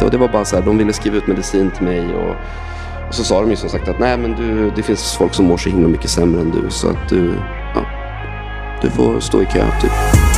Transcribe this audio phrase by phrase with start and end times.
[0.00, 0.04] inte.
[0.04, 2.14] Och det var bara så här, de ville skriva ut medicin till mig.
[2.14, 2.36] Och,
[3.08, 5.44] och så sa de ju som sagt att nej men du, det finns folk som
[5.44, 6.70] mår så himla mycket sämre än du.
[6.70, 7.34] Så att du,
[7.74, 7.84] ja,
[8.82, 10.29] du får stå i kö typ.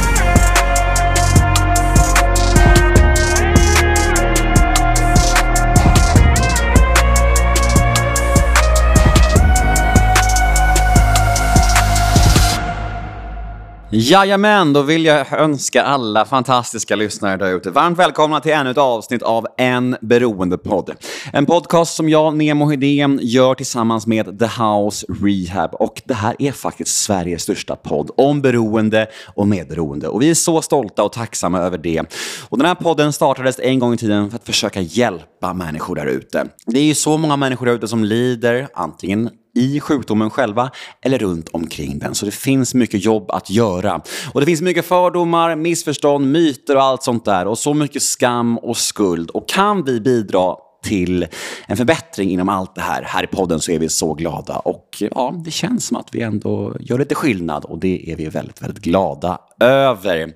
[13.95, 18.79] Jajamän, då vill jag önska alla fantastiska lyssnare där ute varmt välkomna till ännu ett
[18.79, 20.91] avsnitt av En beroendepodd.
[21.32, 25.74] En podcast som jag, Nemo Hedén, gör tillsammans med The House Rehab.
[25.74, 30.09] Och det här är faktiskt Sveriges största podd om beroende och medberoende.
[30.09, 32.01] Och vi är så stolta och tacksamma över det.
[32.48, 36.06] Och den här podden startades en gång i tiden för att försöka hjälpa människor där
[36.06, 36.46] ute.
[36.66, 40.70] Det är ju så många människor där ute som lider, antingen i sjukdomen själva
[41.02, 42.15] eller runt omkring den.
[42.15, 44.01] Så det finns mycket jobb att göra.
[44.33, 47.47] Och det finns mycket fördomar, missförstånd, myter och allt sånt där.
[47.47, 49.30] Och så mycket skam och skuld.
[49.30, 51.26] Och kan vi bidra till
[51.66, 53.02] en förbättring inom allt det här.
[53.02, 56.23] Här i podden så är vi så glada och ja, det känns som att vi
[56.23, 60.32] ändå gör lite skillnad och det är vi väldigt, väldigt glada över.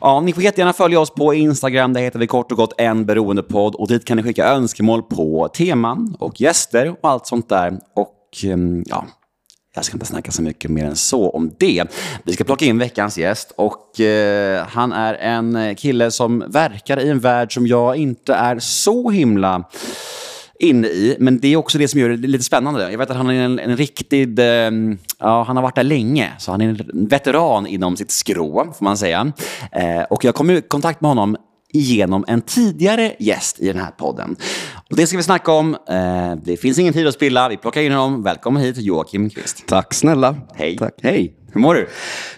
[0.00, 1.92] Ja, ni får jättegärna följa oss på Instagram.
[1.92, 5.48] Där heter vi kort och gott en beroendepodd och dit kan ni skicka önskemål på
[5.48, 7.78] teman och gäster och allt sånt där.
[7.96, 9.06] Och och ehm, ja,
[9.74, 11.84] jag ska inte snacka så mycket mer än så om det.
[12.24, 17.08] Vi ska plocka in veckans gäst och eh, han är en kille som verkar i
[17.08, 19.64] en värld som jag inte är så himla
[20.58, 21.16] inne i.
[21.18, 22.90] Men det är också det som gör det lite spännande.
[22.90, 24.38] Jag vet att han är en, en riktig...
[24.38, 24.70] Eh,
[25.18, 28.84] ja, han har varit där länge, så han är en veteran inom sitt skrå, får
[28.84, 29.32] man säga.
[29.72, 31.36] Eh, och jag kom i kontakt med honom
[31.72, 34.36] genom en tidigare gäst i den här podden.
[34.90, 35.74] Och det ska vi snacka om.
[35.74, 37.48] Eh, det finns ingen tid att spilla.
[37.48, 38.22] Vi plockar in honom.
[38.22, 39.66] Välkommen hit, Joakim Kvist.
[39.66, 40.36] Tack snälla.
[40.54, 40.78] Hej.
[40.78, 40.94] Tack.
[41.02, 41.34] Hej.
[41.52, 41.88] Hur mår du?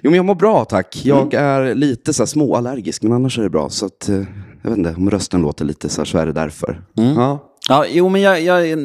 [0.02, 1.00] Jo men jag mår bra tack.
[1.04, 3.70] Jag är lite så här småallergisk men annars är det bra.
[3.70, 4.22] Så att, eh,
[4.62, 6.82] jag vet inte, om rösten låter lite så här så är det därför.
[6.94, 7.46] Ja.
[7.68, 8.78] Ja, jo, men jag, jag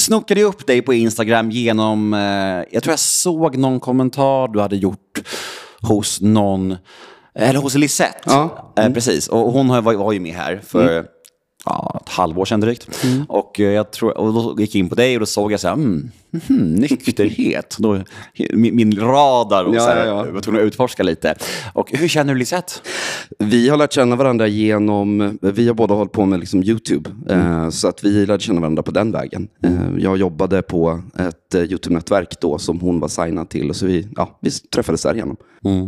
[0.00, 2.14] snokade upp dig på Instagram genom...
[2.14, 5.18] Eh, jag tror jag såg någon kommentar du hade gjort
[5.82, 6.76] hos någon...
[7.38, 8.18] Eller hos Lisette.
[8.26, 8.72] Ja.
[8.76, 9.28] Eh, precis.
[9.28, 11.06] Och hon har- var, ju med här för
[11.64, 12.88] ja, ett halvår sedan drygt.
[13.28, 15.60] Och, eh, jag tror, och då gick jag in på dig och då såg jag
[15.60, 15.76] så här,
[16.32, 17.76] mm, mhm, nykterhet.
[17.78, 17.98] Då,
[18.52, 20.32] min, min radar och Ja, så här, ja, ja.
[20.32, 21.34] var tvungen att utforska lite.
[21.72, 22.72] Och hur känner du Lisette?
[23.38, 27.10] Vi har lärt känna varandra genom, vi har båda hållit på med liksom YouTube.
[27.30, 29.48] Eh, så att vi lärde känna varandra på den vägen.
[29.64, 33.70] Eh, jag jobbade på ett eh, YouTube-nätverk då som hon var signad till.
[33.70, 35.36] Och så vi, ja, vi träffades därigenom.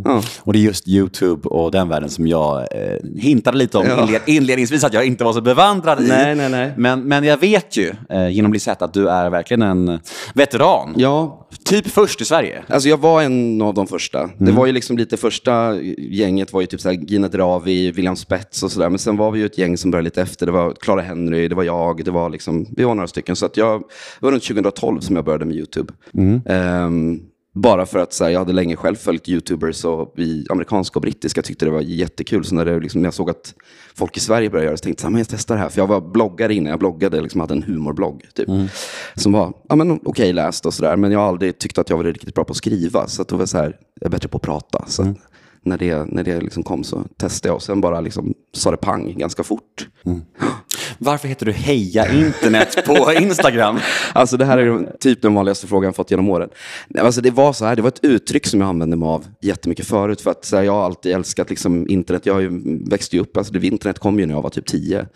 [0.05, 0.23] Ja.
[0.41, 4.03] Och det är just YouTube och den världen som jag eh, hintade lite om Ja.
[4.03, 6.09] inled, inledningsvis att jag inte var så bevandrad i.
[6.09, 6.73] Nej, nej, nej.
[6.77, 10.01] Men, men jag vet ju eh, genom Lisette att du är verkligen en
[10.35, 10.95] veteran.
[10.97, 12.63] ja, Typ först i Sverige.
[12.69, 14.31] Alltså jag var en av de första.
[14.39, 18.17] Det var ju liksom lite första gänget var ju typ så här Gina Dirawi, William
[18.17, 18.89] Spets och sådär.
[18.91, 20.47] Men sen var vi ju ett gäng som började lite efter.
[20.47, 23.37] Det var Clara Henry, det var jag, det var liksom, vi var några stycken.
[23.37, 23.87] Så att jag, det
[24.27, 25.93] var runt 2012 som jag började med YouTube.
[26.47, 27.21] Ehm,
[27.55, 31.03] bara för att så här, jag hade länge själv följt YouTubers och vi amerikanska och
[31.03, 32.45] brittiska tyckte det var jättekul.
[32.45, 33.55] Så när, det, liksom, när jag såg att
[33.95, 35.69] folk i Sverige började göra det så tänkte jag, "Men jag testar det här.
[35.69, 38.25] För jag var bloggare innan, jag bloggade, liksom, hade en humorblogg.
[38.35, 38.49] Typ,
[39.15, 40.97] Som var ja, men, okej läst och sådär.
[40.97, 43.07] Men jag har aldrig tyckt att jag var riktigt bra på att skriva.
[43.07, 44.85] Så att det var så här, jag är bättre på att prata.
[44.87, 45.17] Så att
[45.63, 48.77] när det, när det liksom kom så testade jag och sen bara liksom sa det
[48.77, 49.89] pang ganska fort.
[51.03, 53.79] Varför heter du Heja internet på Instagram?
[54.13, 56.49] Alltså det här är typ den vanligaste frågan jag fått genom åren.
[56.99, 59.87] Alltså det var så här, det var ett uttryck som jag använde mig av jättemycket
[59.87, 60.21] förut.
[60.21, 62.27] För att så här, jag har alltid älskat liksom, internet.
[62.27, 64.67] Jag har ju, växte ju upp, alltså, det, internet kom ju när jag var typ
[64.67, 65.07] tio.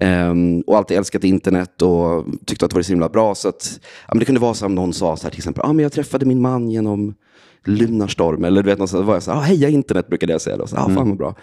[0.00, 3.34] Um, och alltid älskat internet och tyckte att det var så himla bra.
[3.34, 5.72] Så att, ja, men det kunde vara så någon sa så här, till exempel, ah,
[5.72, 7.14] men jag träffade min man genom
[7.64, 8.44] Lunarstorm.
[8.44, 10.56] Eller du vet, då var jag så här, ah, heja internet brukade jag säga.
[10.56, 10.66] Då.
[10.66, 11.34] Så, ah, fan vad bra.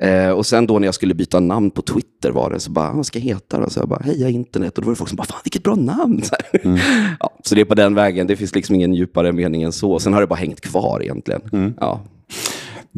[0.00, 2.88] Eh, och sen då när jag skulle byta namn på Twitter var det så bara,
[2.90, 3.70] "Ah, vad ska jag heta då?
[3.70, 4.78] Så jag bara, heja internet.
[4.78, 6.22] Och då var det folk som bara, fan vilket bra namn.
[6.24, 6.80] Så, här.
[7.20, 9.98] ja, så det är på den vägen, det finns liksom ingen djupare mening än så.
[9.98, 11.74] Sen har det bara hängt kvar egentligen.
[11.80, 12.00] Ja.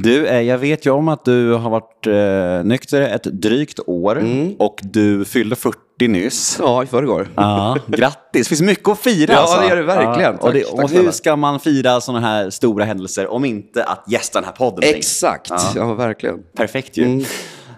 [0.03, 4.23] Du, eh, jag vet ju om att du har varit eh, nykter ett drygt år
[4.59, 6.57] och du fyllde 40 nyss.
[6.61, 7.29] ja, i förrgår.
[7.37, 9.33] Ja, grattis, det finns mycket att fira.
[9.33, 9.61] Ja, alltså.
[9.61, 10.37] det gör det verkligen.
[10.41, 14.05] Ja, och, det, och hur ska man fira sådana här stora händelser om inte att
[14.09, 14.91] gästa den här podden?
[14.95, 15.73] Exakt, Ja.
[15.77, 15.95] ja.
[15.95, 16.39] verkligen.
[16.57, 17.05] Perfekt ju.
[17.05, 17.25] Mm.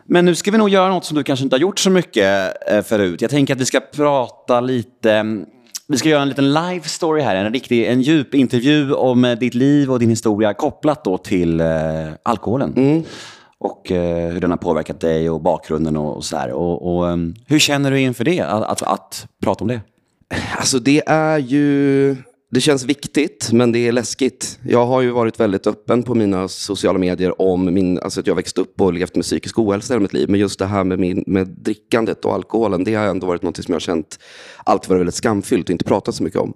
[0.06, 2.52] Men nu ska vi nog göra något som du kanske inte har gjort så mycket
[2.70, 3.20] eh, förut.
[3.22, 5.44] Jag tänker att vi ska prata lite, mm,
[5.88, 9.38] vi ska göra en liten live story här, en riktig, en djup intervju om eh,
[9.38, 11.66] ditt liv och din historia kopplat då till eh,
[12.22, 12.74] alkoholen.
[12.76, 13.02] Mm.
[13.58, 16.50] Och eh, hur den har påverkat dig och bakgrunden och, och så här.
[16.52, 19.80] Och, och, em, hur känner du inför det, att, att, att prata om det?
[20.56, 22.16] Alltså det är ju...
[22.52, 24.58] det känns viktigt, men det är läskigt.
[24.62, 28.34] Jag har ju varit väldigt öppen på mina sociala medier om min, alltså att jag
[28.34, 30.28] växt upp och levt med psykisk ohälsa i mitt liv.
[30.28, 33.56] Men just det här med, min, med drickandet och alkoholen, det har ändå varit något
[33.56, 34.18] som jag har känt
[34.64, 36.54] alltid varit väldigt skamfyllt och inte pratat så mycket om.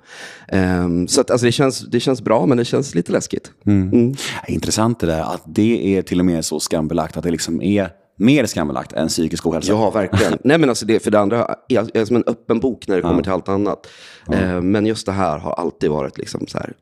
[0.52, 3.52] Um, så att, alltså det, känns, det känns bra, men det känns lite läskigt.
[3.66, 3.88] Mm.
[3.92, 4.14] Mm.
[4.48, 7.90] Intressant det där, att det är till och med så skambelagt att det liksom är
[8.16, 9.72] mer skambelagt än psykisk ohälsa.
[9.72, 10.38] Ja, verkligen.
[10.44, 13.02] Nej, men alltså det, för det andra, jag är som en öppen bok när det
[13.02, 13.86] kommer till allt annat.
[14.26, 14.34] Ja.
[14.34, 16.72] Eh, men just det här har alltid varit liksom så här,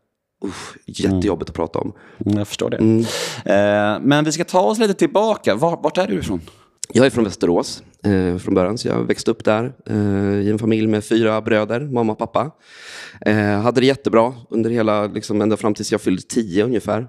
[0.45, 1.93] Uff, jättejobbigt att prata om.
[2.27, 2.77] Mm, jag förstår det.
[2.77, 3.01] Mm.
[3.45, 5.55] Eh, men vi ska ta oss lite tillbaka.
[5.55, 6.41] Var, vart är du ifrån?
[6.93, 10.59] Jag är från Västerås eh, från början, så jag växte upp där eh, i en
[10.59, 12.51] familj med fyra bröder, mamma och pappa.
[13.21, 17.07] Eh, hade det jättebra under hela, liksom, ända fram tills jag fyllde tio ungefär.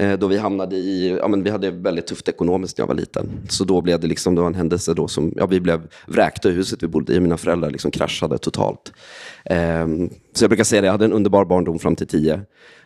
[0.00, 2.94] Eh, då vi hamnade i, ja men vi hade väldigt tufft ekonomiskt när jag var
[2.94, 3.30] liten.
[3.48, 6.48] Så då blev det liksom, det var en händelse då som, ja vi blev vräkta
[6.48, 8.92] i huset vi bodde i, mina föräldrar liksom kraschade totalt.
[9.44, 12.40] Ehm, så jag brukar säga det, jag hade en underbar barndom fram till tio.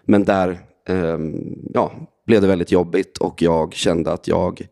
[0.04, 1.34] Men där, ehm,
[1.74, 1.92] ja,
[2.26, 4.68] blev det väldigt jobbigt och jag kände att jag...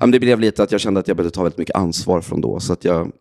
[0.00, 2.40] Ja, det blev lite att jag kände att jag behövde ta väldigt mycket ansvar från
[2.40, 2.60] då.
[2.60, 3.12] Så att jag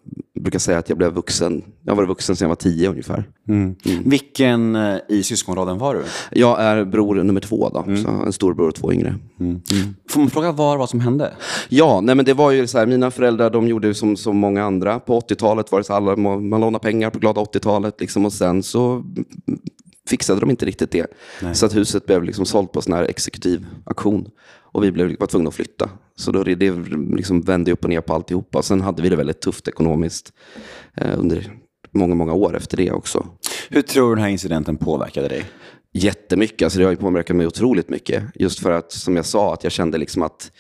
[0.42, 1.64] brukar säga att jag blev vuxen.
[1.84, 3.24] Jag var vuxen sedan jag var tio ungefär.
[3.48, 3.76] Mm.
[3.86, 4.10] Mm.
[4.10, 6.04] Vilken eh, i syskonraden var du?
[6.32, 7.70] Jag är bror nummer två.
[7.70, 8.04] Då, mm.
[8.04, 9.16] så en storbror och två yngre.
[9.40, 9.62] Mm.
[10.10, 11.34] Får man fråga var vad som hände?
[11.70, 14.64] Ja, nej, men det var ju så här, mina föräldrar de gjorde som så många
[14.64, 15.00] andra.
[15.00, 18.02] På 80-talet var det så alla, man lånade pengar på glada 80-talet.
[18.02, 19.04] Liksom, och sen så
[20.10, 21.08] fixade de inte riktigt det.
[21.42, 21.56] Nej.
[21.56, 24.30] Så att huset blev liksom sålt på sån här exekutiv auktion.
[24.74, 25.90] Och vi blev, var tvungna att flytta.
[26.16, 26.72] Så då det
[27.16, 28.62] liksom vände upp och ner på alltihopa.
[28.62, 30.34] Sen hade vi det väldigt tufft ekonomiskt
[30.98, 31.54] eh, under
[31.92, 33.28] många, många år efter det också.
[33.70, 35.46] Hur tror du den här incidenten påverkade dig?
[35.94, 36.66] Jättemycket.
[36.66, 38.24] Alltså det har ju påverkat mig otroligt mycket.
[38.36, 40.52] Just för att, som jag sa, att jag kände liksom att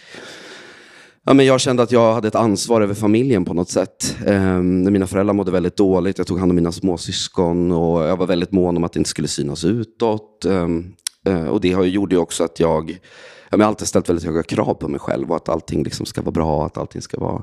[1.25, 4.17] Ja, men jag kände att jag hade ett ansvar över familjen på något sätt.
[4.27, 6.17] Um, mina föräldrar mådde väldigt dåligt.
[6.17, 9.09] Jag tog hand om mina småsyskon och jag var väldigt mån om att det inte
[9.09, 10.45] skulle synas utåt.
[10.45, 10.93] Um,
[11.29, 12.99] uh, och det gjorde ju också att jag,
[13.49, 16.21] jag har alltid ställt väldigt höga krav på mig själv och att allting liksom ska
[16.21, 16.65] vara bra.
[16.65, 17.41] Att allting ska vara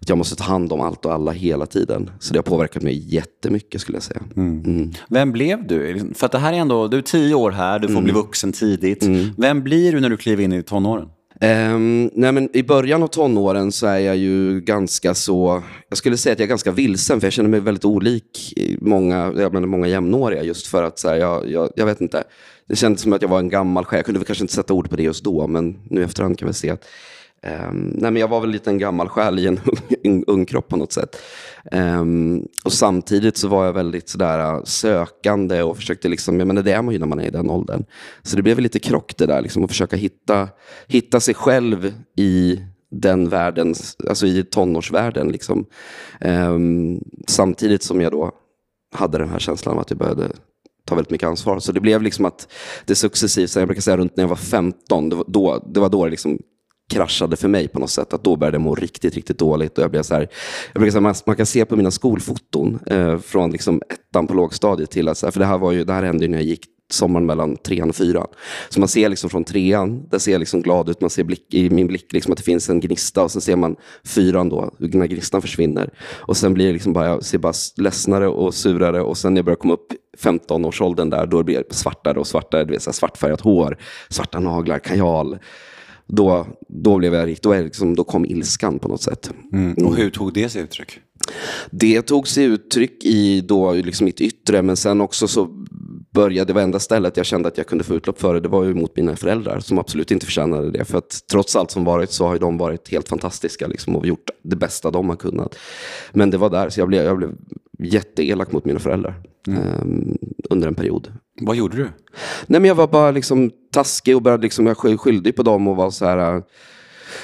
[0.00, 2.10] att jag måste ta hand om allt och alla hela tiden.
[2.20, 4.20] Så det har påverkat mig jättemycket skulle jag säga.
[4.36, 4.64] Mm.
[4.64, 4.92] Mm.
[5.08, 6.10] Vem blev du?
[6.14, 8.04] För att det här är ändå, du är tio år här, du får mm.
[8.04, 9.02] bli vuxen tidigt.
[9.02, 9.28] Mm.
[9.36, 11.08] Vem blir du när du kliver in i tonåren?
[11.42, 16.16] Um, nej men I början av tonåren så är jag ju ganska så, jag skulle
[16.16, 19.66] säga att jag är ganska vilsen, för jag känner mig väldigt olik många, jag menar
[19.66, 22.24] många jämnåriga, just för att så här, jag, jag, jag, vet inte,
[22.66, 23.98] det kändes som att jag var en gammal själ.
[23.98, 26.48] Jag kunde väl kanske inte sätta ord på det just då, men nu efterhand kan
[26.48, 26.84] vi se att
[27.46, 29.60] Um, nej, men jag var väl lite en gammal själ i en
[30.04, 31.16] ung, ung kropp på något sätt.
[31.72, 36.62] Um, och samtidigt så var jag väldigt sådär äh, sökande och försökte, liksom, jag menar,
[36.62, 37.84] det är man ju när man är i den åldern.
[38.22, 40.48] Så det blev lite krock det där, liksom, att försöka hitta,
[40.86, 42.60] hitta sig själv i
[42.90, 43.74] den världen,
[44.08, 45.28] alltså i tonårsvärlden.
[45.28, 45.66] Liksom.
[46.20, 48.32] Um, samtidigt som jag då
[48.94, 50.32] hade den här känslan av att jag började
[50.84, 51.58] ta väldigt mycket ansvar.
[51.58, 52.52] Så det blev liksom att
[52.84, 55.88] det successivt, jag brukar säga runt när jag var 15, det var då det, var
[55.88, 56.38] då det liksom
[56.90, 58.12] kraschade för mig på något sätt.
[58.12, 59.78] Att då började jag må riktigt, riktigt dåligt.
[59.78, 60.28] Och jag blev så här,
[60.72, 64.34] jag brukar säga, man, man kan se på mina skolfoton eh, från liksom ettan på
[64.34, 66.38] lågstadiet till att, så här, för det här, var ju, det här hände ju när
[66.38, 68.26] jag gick sommaren mellan trean och fyran.
[68.68, 71.54] Så man ser liksom från trean, där ser jag liksom glad ut, man ser blick,
[71.54, 74.74] i min blick liksom att det finns en gnista och sen ser man fyran då,
[74.78, 75.90] när gnistan försvinner.
[76.10, 79.38] Och sen blir det liksom bara, jag ser bara ledsnare och surare och sen när
[79.38, 82.92] jag börjar komma upp 15-årsåldern där, då blir det svartare och svartare, det vill säga
[82.92, 83.78] svartfärgat hår,
[84.08, 85.38] svarta naglar, kajal
[86.12, 89.30] då, då, blev jag, då, är liksom, då kom ilskan på något sätt.
[89.52, 89.86] Mm.
[89.86, 90.98] Och hur tog det sig uttryck?
[91.70, 95.48] Det tog sig uttryck i då, liksom mitt yttre, men sen också så
[96.14, 98.48] började, det var enda stället jag kände att jag kunde få utlopp för det, det
[98.48, 100.84] var ju mot mina föräldrar som absolut inte förtjänade det.
[100.84, 104.30] För att trots allt som varit så har de varit helt fantastiska liksom, och gjort
[104.42, 105.56] det bästa de har kunnat.
[106.12, 107.30] Men det var där, så jag blev, jag blev
[107.78, 109.14] jätteelak mot mina föräldrar
[109.46, 109.62] mm.
[109.62, 110.18] um,
[110.50, 111.12] under en period.
[111.40, 111.88] Vad gjorde du?
[112.46, 115.76] Nej, men jag var bara liksom taskig och började liksom, jag skyldig på dem och
[115.76, 116.42] var så här äh,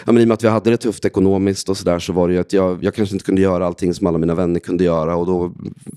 [0.06, 2.28] ja, men i och med att vi hade det tufft ekonomiskt och sådär så var
[2.28, 4.84] det ju att jag, jag kanske inte kunde göra allting som alla mina vänner kunde
[4.84, 5.52] göra och då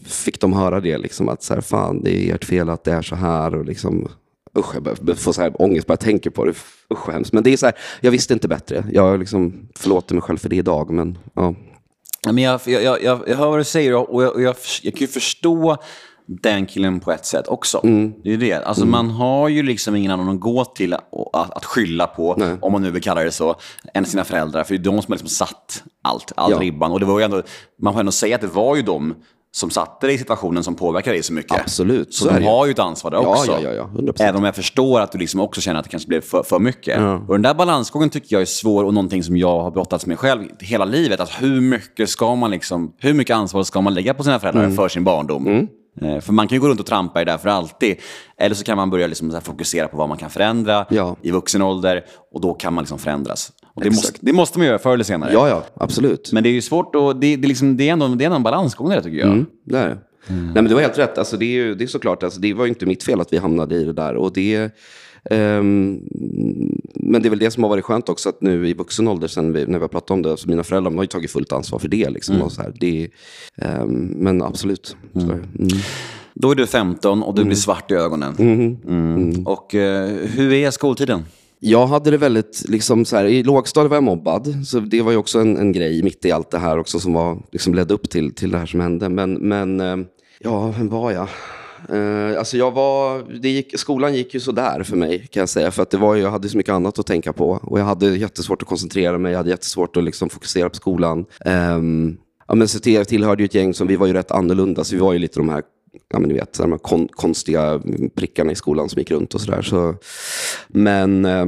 [0.06, 2.92] fick de höra det liksom att så här, fan det är ert fel att det
[2.92, 4.10] är så här och liksom
[4.58, 4.76] Usch,
[5.08, 6.52] jag får så här ångest bara jag tänker på det.
[6.52, 7.34] Usch vad hemskt.
[7.34, 8.86] Men det är så här, jag visste inte bättre.
[8.92, 10.90] Jag liksom förlåter mig själv för det idag.
[10.90, 11.56] Men, ja.
[12.26, 15.08] Men jag, jag, jag, jag hör vad du säger och jag, jag, jag kan ju
[15.08, 15.78] förstå
[16.30, 17.80] den killen på ett sätt också.
[17.84, 18.14] Mm.
[18.24, 18.54] Det är det.
[18.54, 18.92] Alltså, mm.
[18.92, 22.58] Man har ju liksom ingen annan att gå till att, att skylla på, Nej.
[22.62, 23.56] om man nu vill kalla det så,
[23.94, 24.64] än sina föräldrar.
[24.64, 26.60] För det är de som har liksom satt allt, all ja.
[26.60, 26.92] ribban.
[26.92, 27.42] Och det var ju ändå,
[27.82, 29.16] man får ändå säga att det var ju de
[29.52, 31.60] som satte dig i situationen som påverkar dig så mycket.
[31.60, 32.14] Absolut.
[32.14, 33.52] Så, så de har ju ett ansvar där också.
[33.52, 34.14] Ja, ja, ja, 100%.
[34.20, 36.60] Även om jag förstår att du liksom också känner att det kanske blev för, för
[36.60, 37.02] mycket.
[37.02, 37.16] Ja.
[37.28, 40.20] Och den där balansgången tycker jag är svår och någonting som jag har brottats med
[40.20, 41.20] själv hela livet.
[41.20, 44.64] Alltså hur mycket ska man liksom, hur mycket ansvar ska man lägga på sina föräldrar
[44.64, 44.76] mm.
[44.76, 45.48] för sin barndom?
[45.48, 45.68] Mm.
[46.02, 47.96] Eh, För man kan ju gå runt och trampa i det där för alltid.
[48.38, 51.16] Eller så kan man börja liksom fokusera på vad man kan förändra Ja.
[51.22, 53.52] i vuxen ålder och då kan man liksom förändras.
[53.76, 55.34] Det, måste, det måste man göra förr eller senare.
[55.34, 56.32] Ja, ja, absolut.
[56.34, 58.26] Men det är ju svårt och det, det, är liksom, det är ändå, det är
[58.26, 59.28] ändå en balansgång där tycker jag.
[59.28, 59.98] Mm, det är det.
[60.28, 61.18] Nej, men du har helt rätt.
[61.18, 63.34] Alltså, det, är ju, det är såklart, alltså, det var ju inte mitt fel att
[63.34, 64.16] vi hamnade i det där.
[64.16, 64.72] Och det,
[66.94, 69.28] men det är väl det som har varit skönt också, att nu i vuxen ålder,
[69.28, 71.52] sen vi, när vi har pratat om det, så mina föräldrar har ju tagit fullt
[71.52, 72.10] ansvar för det.
[72.10, 72.74] Liksom, och så här.
[72.80, 73.10] det
[73.56, 74.96] ehm, men absolut.
[75.12, 75.22] Det.
[75.22, 75.44] Mm.
[76.34, 78.36] Då är du 15 och du blir svart i ögonen.
[78.88, 79.48] Mm.
[79.48, 81.26] Och eh, hur är skoltiden?
[81.60, 84.68] Jag hade det väldigt, liksom så här, i lågstadiet var jag mobbad.
[84.68, 87.14] Så det var ju också en, en grej mitt i allt det här också som
[87.14, 89.10] var, liksom ledde upp till, till det här som hände.
[89.10, 89.98] Men, men eh,
[90.40, 91.28] ja, vem var jag?
[91.90, 95.72] Eh, alltså jag var, det gick, skolan gick ju sådär för mig kan jag säga.
[95.72, 97.50] För att det var, ju- jag hade så mycket annat att tänka på.
[97.64, 101.26] Och jag hade jättesvårt att koncentrera mig, jag hade jättesvårt att liksom fokusera på skolan.
[101.46, 101.80] Eh,
[102.48, 104.84] ja, men så till, jag tillhörde ju ett gäng som, vi var ju rätt annorlunda.
[104.84, 105.64] Så vi var ju lite de här
[106.14, 107.82] ja, men ni vet, de här kon, konstiga
[108.16, 109.62] prickarna i skolan som gick runt och sådär.
[109.62, 109.96] Så,
[110.68, 111.46] men eh,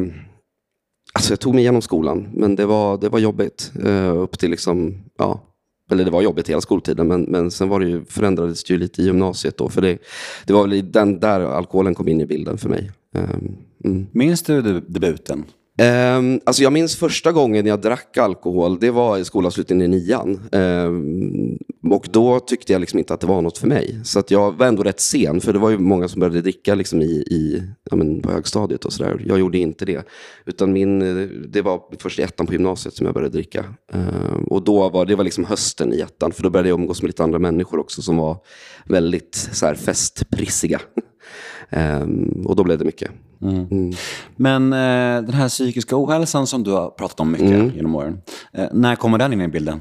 [1.14, 3.72] alltså jag tog mig igenom skolan, men det var, det var jobbigt.
[3.86, 5.42] eh, upp till liksom, ja,
[5.92, 8.80] eller det var jobbigt hela skoltiden, men, men sen var det ju, förändrades det ju
[8.80, 9.70] lite i gymnasiet då.
[9.70, 9.98] För det,
[10.46, 12.92] det var väl den där alkoholen kom in i bilden för mig.
[13.16, 14.08] Um, mm.
[14.12, 15.46] Minns du debuten?
[15.82, 20.40] Um, alltså jag minns första gången jag drack alkohol, det var i skolavslutningen i nian.
[20.52, 21.58] Um,
[21.92, 24.00] och då tyckte jag liksom inte att det var något för mig.
[24.04, 26.76] Så att jag var ändå rätt sen, för det var ju många som började dricka
[26.76, 29.22] liksom i, i, ja, men på högstadiet och sådär.
[29.26, 30.08] Jag gjorde inte det.
[30.46, 33.66] Utan min, eh, det var först i ettan på gymnasiet som jag började dricka.
[33.94, 37.02] Um, och då var det var liksom hösten i ettan, för då började jag umgås
[37.02, 38.38] med lite andra människor också som var
[38.86, 40.82] väldigt så här, festprissiga.
[41.72, 43.12] Ehm, och då blev det mycket.
[43.42, 43.92] Mm.
[44.36, 48.22] Men eh, den här psykiska ohälsan som du har pratat om mycket genom åren.
[48.54, 49.80] Eh, när kommer den in i bilden?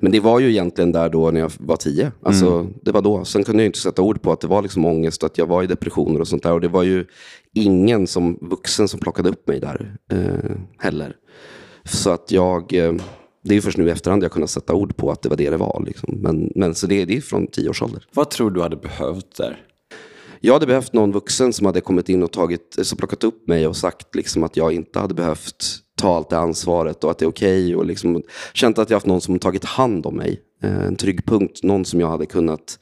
[0.00, 2.12] Men det var ju egentligen där då när jag var tio.
[2.22, 3.24] Alltså, Det var då.
[3.24, 5.46] Sen kunde jag inte sätta ord på att det var liksom ångest och att jag
[5.46, 6.52] var i depressioner och sånt där.
[6.52, 7.06] Och det var ju
[7.54, 11.16] ingen som vuxen som plockade upp mig där eh, heller.
[11.84, 12.74] Så att jag...
[12.74, 12.92] Eh,
[13.44, 15.50] det är först nu i efterhand jag kunnat sätta ord på att det var det
[15.50, 15.82] det var.
[15.86, 16.18] Liksom.
[16.22, 18.06] Men, men så det, det är från tio års ålder.
[18.14, 19.58] Vad tror du hade behövt där?
[20.44, 23.66] Jag hade behövt någon vuxen som hade kommit in och tagit, så plockat upp mig
[23.66, 25.64] och sagt liksom att jag inte hade behövt
[25.98, 27.76] ta allt det ansvaret och att det är okej.
[27.76, 28.22] och liksom
[28.54, 30.40] känt att jag haft någon som tagit hand om mig.
[30.62, 32.78] Eh, En trygg punkt, någon som jag hade kunnat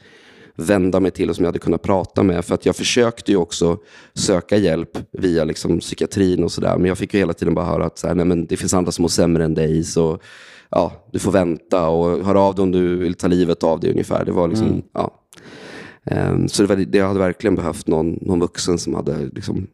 [0.56, 2.44] vända mig till och som jag hade kunnat prata med.
[2.44, 3.78] För att jag försökte ju också
[4.14, 6.76] söka hjälp via liksom psykiatrin och sådär.
[6.76, 8.74] Men jag fick ju hela tiden bara höra att så här, nej, men det finns
[8.74, 9.84] andra som mår sämre än dig.
[9.84, 10.18] Så
[10.70, 13.90] ja, du får vänta och hör av dig om du vill ta livet av dig
[13.90, 14.24] ungefär.
[14.24, 15.19] Det var liksom, ja.
[16.10, 19.66] Ehm, Så det, var, det jag hade verkligen behövt någon, någon vuxen som hade liksom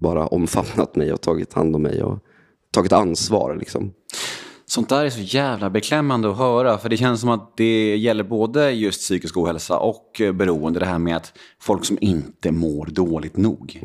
[0.00, 2.18] bara omfamnat mig och tagit hand om mig och
[2.72, 3.56] tagit ansvar.
[3.56, 3.92] Liksom.
[4.68, 6.78] Sånt där är så jävla beklämmande att höra.
[6.78, 10.80] För det känns som att det gäller både just psykisk ohälsa och eh, beroende.
[10.80, 13.80] Det här med att folk som inte mår dåligt nog.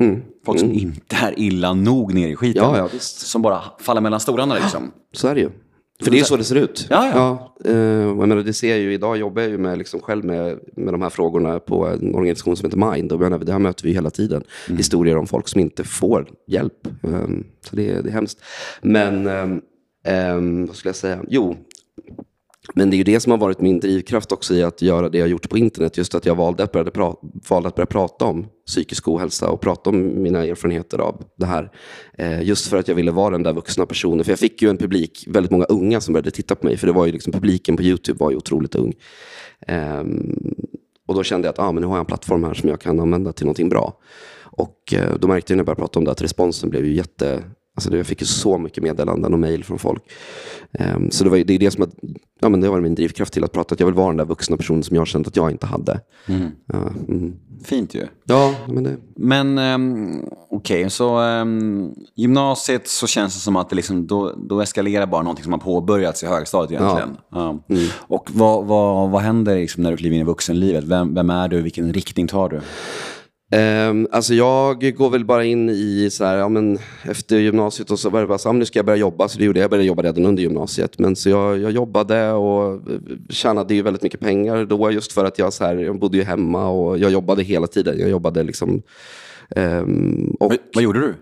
[0.46, 2.62] Folk som inte är illa nog nere i skiten.
[2.62, 2.88] Ja, ja.
[3.00, 4.92] Som bara faller mellan stolarna liksom.
[5.12, 5.50] Så är det ju.
[6.02, 6.86] För det är så det ser ut.
[6.90, 7.52] Ja, ja.
[7.64, 10.24] ja eh, jag menar, det ser jag ju, idag jobbar jag ju med, liksom själv
[10.24, 13.12] med, med de här frågorna på en organisation som heter Mind.
[13.12, 14.42] Och menar, det här möter vi hela tiden.
[14.68, 16.86] Historier om folk som inte får hjälp.
[17.04, 18.38] Ehm, så det, är- det är hemskt.
[18.82, 19.26] Men,
[20.04, 21.18] ehm, vad skulle jag säga?
[21.28, 21.56] Jo,
[22.74, 25.18] men det är ju det som har varit min drivkraft också i att göra det
[25.18, 25.96] jag gjort på internet.
[25.96, 27.16] Just att jag valde att börja, pra-
[27.48, 31.70] valde att börja prata om psykisk ohälsa och prata om mina erfarenheter av det här.
[32.18, 34.24] Eh, just för att jag ville vara den där vuxna personen.
[34.24, 36.76] För jag fick ju en publik, väldigt många unga som började titta på mig.
[36.76, 38.92] För det var ju liksom, publiken på YouTube var ju otroligt ung.
[39.66, 40.04] Eh,
[41.08, 42.80] och då kände jag att ah, men nu har jag en plattform här som jag
[42.80, 43.98] kan använda till någonting bra.
[44.42, 46.94] Och eh, då märkte jag när jag började prata om det att responsen blev ju
[46.94, 47.44] jätte...
[47.74, 50.02] Alltså jag fick ju så mycket meddelanden och mejl från folk.
[50.72, 51.90] Ehm, så det, var, det är det som att,
[52.40, 53.72] ja, men det var min drivkraft till att prata.
[53.72, 56.00] Att jag vill vara den där vuxna personen som jag känt att jag inte hade.
[56.26, 57.34] Ja, mm.
[57.64, 58.06] Fint ju.
[58.24, 58.96] ja men det...
[59.16, 64.60] Men um, okej, så um, gymnasiet så känns det som att det liksom, då, då
[64.60, 67.16] eskalerar bara någonting som har påbörjats i högstadiet egentligen.
[67.30, 67.58] Ja.
[67.98, 70.84] Och vad, vad, vad händer liksom när du kliver in i vuxenlivet?
[70.84, 71.62] Vem, vem är du?
[71.62, 72.60] Vilken riktning tar du?
[73.54, 77.98] Ehm, alltså jag går väl bara in i så här, ja, men efter gymnasiet och
[77.98, 79.28] så var det bara så här, nu ska jag börja jobba.
[79.28, 79.64] Så det gjorde jag.
[79.64, 80.98] Jag började jobba redan under gymnasiet.
[80.98, 82.78] Men så jag, jag jobbade och eh,
[83.28, 84.90] tjänade ju väldigt mycket pengar då.
[84.90, 87.98] Just för att jag, så här, jag bodde ju hemma och jag jobbade hela tiden.
[87.98, 88.82] Jag jobbade liksom...
[89.56, 91.14] ehm, och Vad, gjorde du?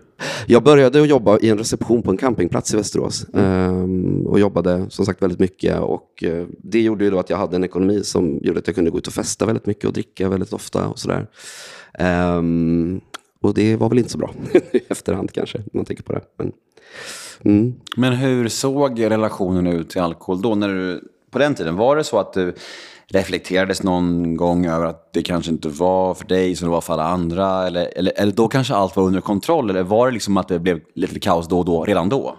[0.47, 3.25] jag började att jobba i en reception på en campingplats i Västerås.
[3.33, 5.79] Ehm, och jobbade som sagt väldigt mycket.
[5.79, 8.75] Och eh, det gjorde ju då att jag hade en ekonomi som gjorde att jag
[8.75, 11.27] kunde gå ut och festa väldigt mycket och dricka väldigt ofta och sådär.
[11.99, 13.01] Um,
[13.41, 14.33] och det var väl inte så bra
[14.73, 16.21] i efterhand kanske, när man tänker på det.
[16.37, 16.51] Men,
[17.43, 17.75] mm.
[17.97, 20.55] Men hur såg relationen ut till alkohol då?
[20.55, 22.53] När du på den tiden, var det så att du
[23.13, 26.93] reflekterades någon gång över att det kanske inte var för dig som det var för
[26.93, 27.67] alla andra?
[27.67, 29.69] Eller, eller, eller då kanske allt var under kontroll?
[29.69, 32.35] Eller var det liksom att det blev lite kaos då och då, redan då?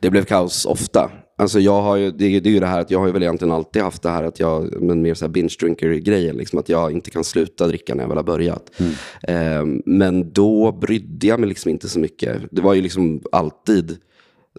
[0.00, 1.10] Det blev kaos ofta.
[1.38, 3.52] Alltså jag har ju, det, det är ju det här att jag har väl egentligen
[3.52, 6.92] alltid haft det här att jag, men mer så här binge drinker-grejen, liksom att jag
[6.92, 8.70] inte kan sluta dricka när jag väl har börjat.
[8.76, 8.92] Mm.
[9.22, 12.42] Eh, men då brydde jag mig liksom inte så mycket.
[12.50, 13.96] Det var ju liksom alltid,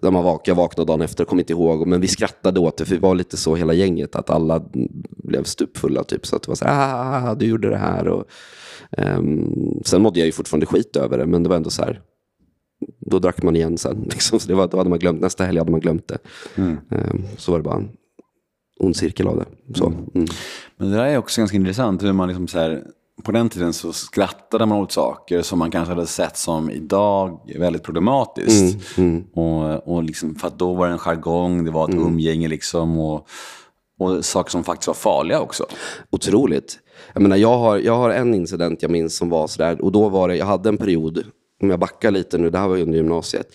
[0.02, 2.84] där man vak jag vaknade dagen efter, kom inte ihåg, men vi skrattade åt det,
[2.84, 4.64] för vi var lite så hela gänget, att alla
[5.24, 6.26] blev stupfulla typ.
[6.26, 8.08] Så att det var så här, ah, du gjorde det här.
[8.08, 8.24] Och,
[8.98, 12.00] um, sen mådde jag ju fortfarande skit över det, men det var ändå så här,
[13.00, 14.02] då drack man igen sen.
[14.10, 14.40] Liksom.
[14.40, 16.18] Så det var, då hade man glömt, nästa helg hade man glömt det.
[16.54, 16.78] Mm.
[16.90, 17.88] Um, så var det bara en
[18.80, 19.74] ond cirkel av det.
[19.74, 19.98] Så, mm.
[20.14, 20.26] mm.
[20.76, 22.84] Men det där är också ganska intressant, hur man liksom så här,
[23.24, 27.40] på den tiden så skrattade man åt saker som man kanske hade sett som idag
[27.58, 28.98] väldigt problematiskt.
[28.98, 29.24] Mm, mm.
[29.32, 32.06] Och, och liksom, för då var det en jargong, det var ett mm.
[32.06, 32.98] umgänge liksom.
[32.98, 33.28] Och,
[33.98, 35.66] och saker som faktiskt var farliga också.
[36.10, 36.78] Otroligt.
[37.12, 40.08] Jag, menar, jag, har, jag har en incident jag minns som var sådär, och då
[40.08, 41.24] var det, jag hade en period,
[41.62, 43.48] om jag backar lite nu, det här var under gymnasiet,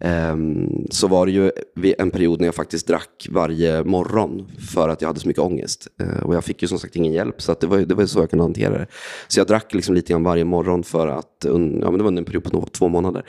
[0.00, 1.50] Ehm, så var det ju
[1.98, 5.88] en period när jag faktiskt drack varje morgon för att jag hade så mycket ångest.
[6.00, 8.18] Eh, och jag fick ju som sagt ingen hjälp, så det, var, det var så
[8.18, 8.86] jag kunde hantera det.
[9.28, 12.24] Så jag drack liksom lite grann varje morgon för att, ja men det var en
[12.24, 13.24] period på två månader.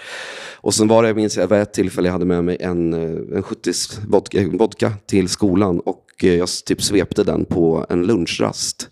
[0.55, 3.37] Och sen var det, jag minns jag, ett tillfälle jag hade med mig en, eh,
[3.37, 3.71] en 70
[4.07, 8.89] vodka, vodka till skolan och eh, jag typ svepte den på en lunchrast.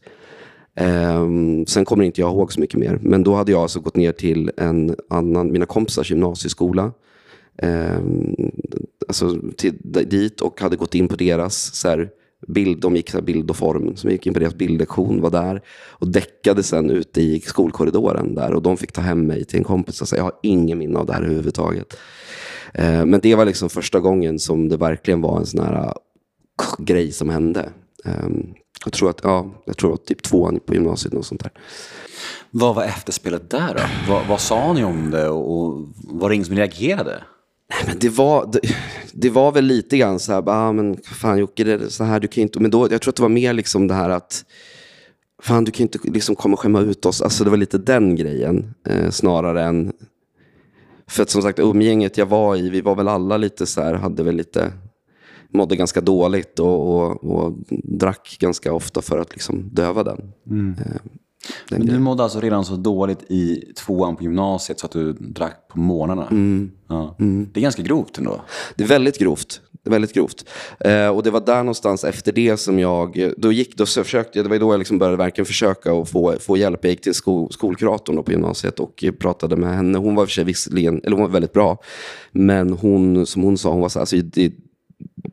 [0.80, 3.96] Um, sen kommer inte jag ihåg så mycket mer, men då hade jag alltså gått
[3.96, 6.92] ner till en annan, mina kompisars gymnasieskola
[7.62, 8.00] eh,
[9.08, 12.10] alltså till, dit och hade gått in på deras så här,
[12.48, 15.22] bild, de gick så här, bild och form, så vi gick in på deras bildlektion,
[15.22, 19.46] var där och däckade sen ute i skolkorridoren där och de fick ta hem mig
[19.46, 21.98] till en kompis och säga jag har ingen minne av det här överhuvudtaget.
[22.74, 25.96] Eh, men det var liksom första gången som det verkligen var en sån här ah,
[26.78, 27.70] grej som hände.
[28.06, 28.30] Eh,
[28.86, 31.52] jag tror att, ja, jag tror att typ tvåan på gymnasiet och sånt där.
[32.52, 34.12] Vad var efterspelet där då?
[34.14, 37.24] Vad, vad sa ni om det och, och var det ingen som reagerade?
[37.70, 38.60] Nej, men det, var, det,
[39.14, 42.20] det, var väl lite grann så här, ah, men fan Jocke, det är så här,
[42.20, 42.60] du kan inte...
[42.60, 44.46] Men då, jag tror att det var mer liksom det här att,
[45.42, 47.22] fan du kan inte liksom komma och skämma ut oss.
[47.22, 49.94] Alltså det var lite den grejen, eh, snarare än...
[51.08, 53.94] För att som sagt, umgänget jag var i, vi var väl alla lite så här,
[53.94, 54.74] hade väl lite,
[55.50, 60.32] mådde ganska dåligt och, och, och drack ganska ofta för att liksom döva den.
[60.50, 60.76] Mm.
[60.80, 61.02] Eh,
[61.70, 65.68] men du mådde alltså redan så dåligt i tvåan på gymnasiet så att du drack
[65.68, 66.28] på morgnarna?
[66.28, 66.72] Mm.
[66.88, 67.16] Ja.
[67.20, 67.50] Mm.
[67.54, 68.42] Det är ganska grovt ändå.
[68.76, 69.62] Det är väldigt grovt.
[69.84, 70.50] Det är väldigt grovt.
[70.80, 74.50] Eh, och det var där någonstans efter det som jag, då gick, då försökte det
[74.50, 76.80] var då jag liksom började verkligen försöka att få, få hjälp.
[76.84, 79.98] Jag gick till sko, skolkuratorn på gymnasiet och pratade med henne.
[79.98, 81.78] Hon var för sig visserligen, eller hon var väldigt bra.
[82.32, 84.54] Men hon, som hon sa, hon var så här, alltså, det,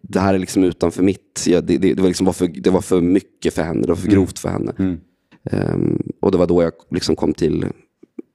[0.02, 2.70] det här är liksom utanför mitt, ja, det, det, det, var liksom var för, det
[2.70, 4.14] var för mycket för henne, det var för mm.
[4.14, 4.72] grovt för henne.
[4.78, 5.00] Mm.
[5.52, 7.66] Um, och det var då jag liksom kom till,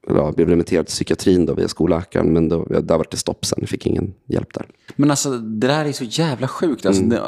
[0.07, 2.33] ja, blev remitterad till psykiatrin då via skolläkaren.
[2.33, 4.65] Men då, där var det stopp sen, jag fick ingen hjälp där.
[4.95, 6.85] Men alltså det där är så jävla sjukt.
[6.85, 7.17] Alltså, mm.
[7.17, 7.21] det,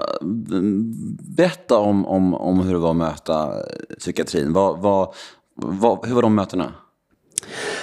[1.36, 3.52] berätta om, om, om hur det var att möta
[4.00, 4.54] psykiatrin.
[4.54, 5.14] Vad, vad,
[5.56, 6.74] vad, hur var de mötena?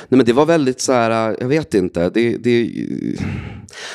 [0.09, 2.11] Nej, men det var väldigt så här, äh, jag vet inte.
[2.11, 2.71] Det, det,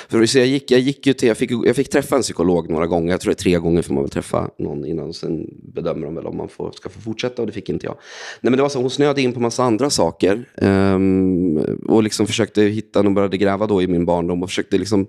[0.10, 2.70] för så jag, gick, jag gick ju till, jag fick, jag fick träffa en psykolog
[2.70, 3.12] några gånger.
[3.12, 5.14] Jag tror det är tre gånger får man väl träffa någon innan.
[5.14, 7.96] Sen bedömer de väl om man får, ska få fortsätta och det fick inte jag.
[8.42, 10.46] Nej, men det var så, hon snöade in på massa andra saker.
[10.56, 15.08] Um, och liksom försökte hitta, hon började gräva då i min barndom och försökte liksom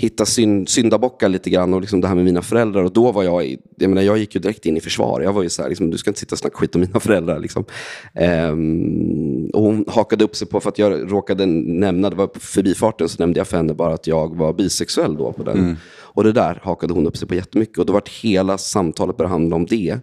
[0.00, 2.84] hitta synd, syndabockar lite grann och liksom det här med mina föräldrar.
[2.84, 5.20] Och då var jag, jag menar jag gick ju direkt in i försvar.
[5.20, 7.00] Jag var ju så här, liksom, du ska inte sitta och snacka skit om mina
[7.00, 7.38] föräldrar.
[7.38, 7.64] Liksom.
[8.50, 12.40] Um, och hon hakade upp sig på, för att jag råkade nämna, det var på
[12.40, 15.32] förbifarten, så nämnde jag för henne bara att jag var bisexuell då.
[15.32, 15.58] På den.
[15.58, 15.76] Mm.
[15.90, 17.78] Och det där hakade hon upp sig på jättemycket.
[17.78, 19.98] Och då vart hela samtalet började handla om det.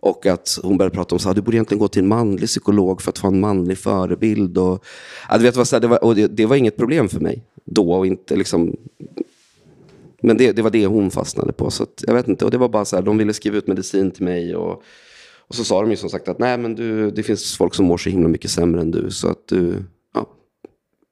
[0.00, 3.02] Och att hon började prata om att du borde egentligen gå till en manlig psykolog
[3.02, 4.58] för att få en manlig förebild.
[4.58, 4.84] Och,
[5.28, 7.42] ja, vet, vad, så här, det, var, och det, det, var inget problem för mig
[7.64, 7.92] då.
[7.92, 8.76] Och inte liksom,
[10.26, 11.70] men det, det var det hon fastnade på.
[11.70, 13.66] Så att, jag vet inte, och det var bara så här, de ville skriva ut
[13.66, 14.56] medicin till mig.
[14.56, 14.82] Och,
[15.48, 17.86] och så sa de ju som sagt att nej men du, det finns folk som
[17.86, 19.10] mår så himla mycket sämre än du.
[19.10, 19.84] Så att du,
[20.14, 20.26] ja,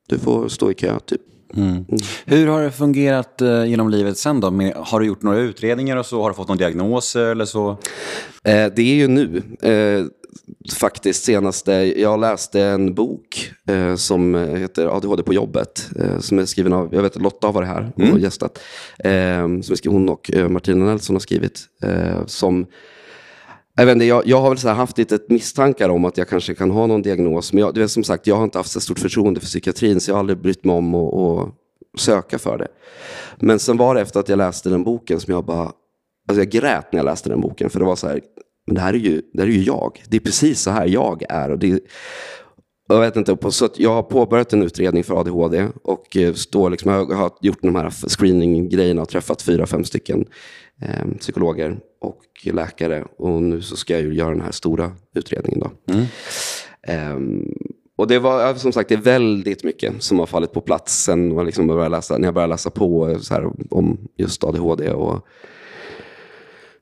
[0.08, 1.20] du får stå i kö typ.
[1.56, 1.68] Mm.
[1.68, 1.84] Mm.
[2.24, 4.50] Hur har det fungerat eh, genom livet sen då?
[4.50, 6.22] Med, har du gjort några utredningar och så?
[6.22, 7.70] Har du fått någon diagnos eller så?
[8.44, 9.42] Eh, det är ju nu.
[9.62, 10.06] Eh,
[10.72, 15.90] faktiskt senaste, jag läste en bok eh, som heter ADHD på jobbet.
[15.98, 18.18] Eh, som är skriven av, jag vet att Lotta har varit här och mm.
[18.18, 18.58] gästat.
[18.98, 19.12] Eh,
[19.60, 21.60] som är hon och eh, Martina Nelson har skrivit.
[21.82, 22.66] Eh, som,
[23.76, 26.70] jag, inte, jag, jag har väl så haft lite misstankar om att jag kanske kan
[26.70, 27.52] ha någon diagnos.
[27.52, 30.00] Men jag, du vet, som sagt, jag har inte haft så stort förtroende för psykiatrin
[30.00, 31.54] så jag har aldrig brytt mig om att
[31.96, 32.68] söka för det.
[33.36, 35.72] Men sen var det efter att jag läste den boken som jag bara,
[36.28, 38.20] alltså jag grät när jag läste den boken, för det var så här,
[38.66, 40.02] men det här är ju, det här är ju jag.
[40.08, 41.50] Det är precis så här jag är.
[41.50, 41.80] Och det,
[42.88, 46.90] jag vet inte, så jag har påbörjat en utredning för ADHD och eh, står liksom,
[46.90, 50.24] jag har gjort de här screening-grejerna och träffat fyra, fem stycken
[50.82, 53.04] eh, psykologer och läkare.
[53.18, 55.60] Och nu så ska jag ju göra den här stora utredningen.
[55.60, 55.94] Då.
[55.94, 57.16] Mm.
[57.16, 57.54] Um,
[57.96, 61.46] och det var som sagt det är väldigt mycket som har fallit på plats sen
[61.46, 64.90] liksom började läsa, när jag började läsa på här, om just ADHD.
[64.90, 65.26] Och,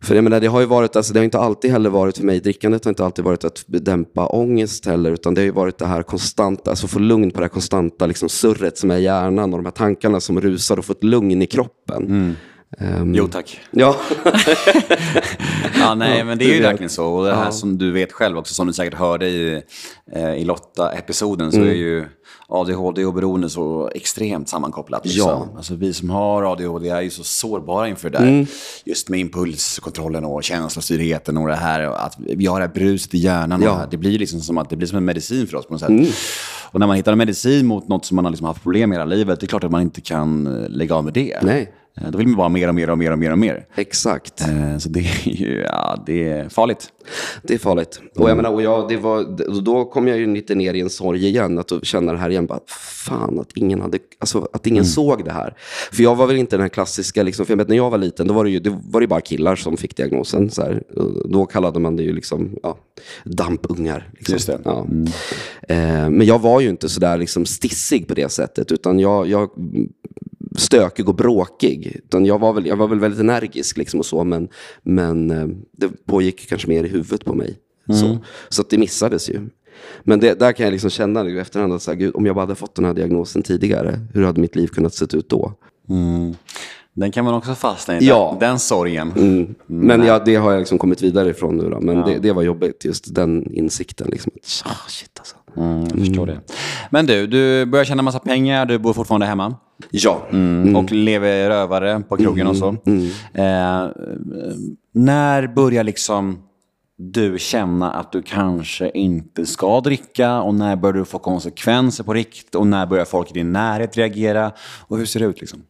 [0.02, 2.24] för jag menar, det har ju varit, alltså, det har inte alltid heller varit för
[2.24, 5.78] mig, drickandet har inte alltid varit att dämpa ångest heller, utan det har ju varit
[5.78, 9.02] det här konstanta, alltså få lugn på det här konstanta liksom, surret som är i
[9.02, 12.04] hjärnan och de här tankarna som rusar och få ett lugn i kroppen.
[12.04, 12.34] Mm.
[12.78, 13.60] Um, jo tack.
[13.70, 13.96] Ja.
[15.78, 17.06] ja, nej, men det är ju verkligen så.
[17.06, 17.52] Och det här ja.
[17.52, 19.62] som du vet själv också, som du säkert hörde i,
[20.12, 21.68] eh, i Lotta-episoden, så mm.
[21.68, 22.06] är ju
[22.48, 25.04] ADHD och beroende så extremt sammankopplat.
[25.04, 25.28] Liksom.
[25.28, 25.48] Ja.
[25.56, 28.28] Alltså, vi som har ADHD är ju så sårbara inför det där.
[28.28, 28.46] Mm.
[28.84, 31.80] Just med impulskontrollen och känslostyrheten och det här.
[31.80, 33.62] Att vi har det här bruset i hjärnan.
[33.62, 33.86] Ja.
[33.90, 35.88] Det blir liksom som att det blir som en medicin för oss på något sätt.
[35.88, 36.06] Mm.
[36.70, 38.98] Och när man hittar en medicin mot något som man har liksom haft problem med
[38.98, 41.38] hela livet, det är klart att man inte kan eh, lägga av med det.
[41.42, 41.72] Nej.
[42.00, 43.66] Eh, då vill man bara mer och mer och mer och mer och mer.
[43.74, 44.40] Exakt.
[44.40, 46.88] Eh, så det är ju ja, det är farligt.
[47.42, 48.00] Det är farligt.
[48.16, 48.36] Och jag mm.
[48.36, 51.58] menar, och jag, det var, då kom jag ju lite ner i en sorg igen.
[51.58, 52.46] Att känna det här igen.
[52.46, 54.90] Bara, fan att ingen, hade, alltså, att ingen mm.
[54.90, 55.54] såg det här.
[55.92, 57.98] För jag var väl inte den här klassiska, liksom, för jag vet, när jag var
[57.98, 60.50] liten, då var det ju det var det bara killar som fick diagnosen.
[60.50, 60.82] Så här.
[61.24, 62.78] Då kallade man det ju liksom, ja,
[63.24, 64.10] dampungar.
[64.12, 64.32] Liksom.
[64.32, 64.60] Just det.
[64.64, 64.86] Ja.
[64.90, 65.06] Mm.
[65.68, 68.72] Eh, men jag var ju inte så där liksom, stissig på det sättet.
[68.72, 69.50] Utan jag, jag
[70.56, 72.00] stökig och bråkig.
[72.04, 74.48] Utan jag, var väl, jag var väl väldigt energisk liksom och så, men,
[74.82, 77.58] men eh, det pågick kanske mer i huvudet på mig.
[77.88, 78.00] Mm.
[78.00, 79.40] Så, så det missades ju.
[80.02, 82.34] Men det, där kan jag liksom känna i efterhand att så här, Gud, om jag
[82.34, 85.52] bara hade fått den här diagnosen tidigare, hur hade mitt liv kunnat se ut då?
[85.88, 86.34] Mm.
[86.94, 88.36] Den kan man också fastna i, ja.
[88.40, 89.12] den, den sorgen.
[89.16, 89.34] Mm.
[89.34, 89.54] mm.
[89.66, 91.70] Men ja, det har jag liksom kommit vidare ifrån nu.
[91.70, 91.80] Då.
[91.80, 92.06] Men ja.
[92.06, 94.08] det, det, var jobbigt, just den insikten.
[94.10, 94.32] Liksom.
[94.64, 95.36] Oh, shit alltså.
[95.56, 96.40] Mm, jag förstår det.
[96.90, 99.54] Men du, du börjar tjäna massa pengar, du bor fortfarande hemma.
[99.90, 100.26] Ja.
[100.30, 100.76] Mm.
[100.76, 102.68] Och lever rövare på krogen och så.
[102.68, 103.08] Mm.
[103.34, 103.84] Mm.
[103.84, 103.90] Eh,
[104.92, 106.38] när börjar liksom
[106.96, 112.14] du känna att du kanske inte ska dricka och när börjar du få konsekvenser på
[112.14, 115.62] riktigt och när börjar folk i din närhet reagera och hur ser det ut liksom?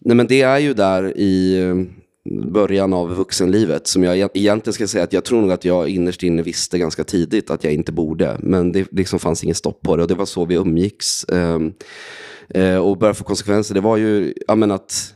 [0.00, 1.74] Nej men det är ju där i eh,
[2.30, 6.22] början av vuxenlivet som jag egentligen ska säga att jag tror nog att jag innerst
[6.22, 8.36] inne visste ganska tidigt att jag inte borde.
[8.40, 11.26] Men det liksom fanns inget stopp på det och det var så vi umgicks.
[12.54, 15.14] Eh, och börja få konsekvenser, det var ju jag menar, att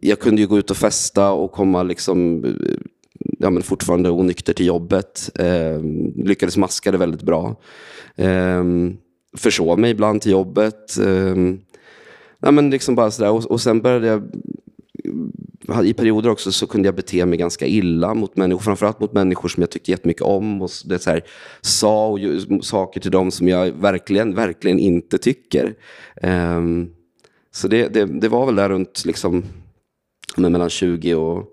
[0.00, 2.50] jag kunde ju gå ut och festa och komma liksom, eh,
[3.38, 5.30] ja, men fortfarande onykter till jobbet.
[5.34, 5.80] Eh,
[6.16, 7.56] lyckades maska det väldigt bra.
[8.16, 8.64] Eh,
[9.36, 10.98] försov mig ibland till jobbet.
[10.98, 11.36] Eh,
[12.40, 13.30] ja, men liksom bara sådär.
[13.30, 14.22] Och, och sen började jag
[15.84, 19.48] i perioder också så kunde jag bete mig ganska illa mot människor, framförallt mot människor
[19.48, 20.62] som jag tyckte jättemycket om.
[20.62, 21.24] Och det så här,
[21.60, 22.18] sa och,
[22.62, 25.74] saker till dem som jag verkligen, verkligen inte tycker.
[26.22, 26.90] Um,
[27.52, 29.44] så det, det, det, var väl där runt liksom,
[30.36, 31.48] mellan 20 och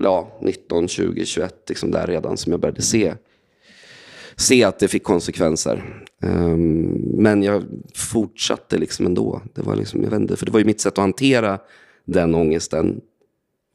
[0.00, 3.14] ja, 19, 20, 21, liksom där redan som jag började se,
[4.36, 6.04] se att det fick konsekvenser.
[6.22, 6.86] Um,
[7.22, 7.62] men jag
[7.94, 9.42] fortsatte liksom ändå.
[9.54, 11.58] Det var, liksom, jag vände, för det var ju mitt sätt att hantera
[12.04, 13.00] den ångesten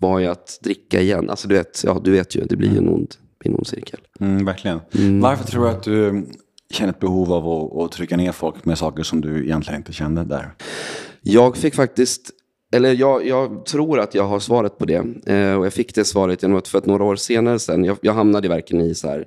[0.02, 1.30] var ju att dricka igen.
[1.30, 4.00] Alltså du vet, ja, du vet ju, det blir ju en ond, en ond cirkel.
[4.20, 4.80] Mm, verkligen.
[4.96, 5.22] Mm.
[5.22, 6.26] Varför tror du att du
[6.74, 9.94] känner ett behov av att, att trycka ner folk med saker som du egentligen inte
[9.94, 10.54] kände där?
[11.22, 12.32] Jag fick faktiskt
[12.74, 15.04] eller jag, jag, tror att jag har svaret på det.
[15.26, 17.98] Eh, och jag fick det svaret genom att för att några år senare sen, jag,
[18.02, 19.26] jag hamnade verkligen i så här,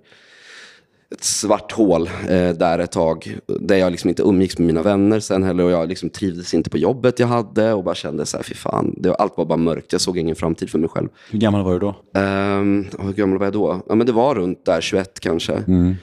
[1.10, 3.38] ett svart hål eh, där ett tag.
[3.46, 5.64] Där jag liksom inte umgicks med mina vänner sen heller.
[5.64, 7.72] Och jag liksom trivdes inte på jobbet jag hade.
[7.72, 8.94] Och bara kände så här, fy fan.
[8.96, 9.92] Det, allt var bara mörkt.
[9.92, 11.08] Jag såg ingen framtid för mig själv.
[11.30, 12.20] Hur gammal var du då?
[12.20, 13.82] Um, hur gammal var jag då?
[13.88, 15.52] Ja, men det var runt där 21 kanske.
[15.52, 15.94] Mm.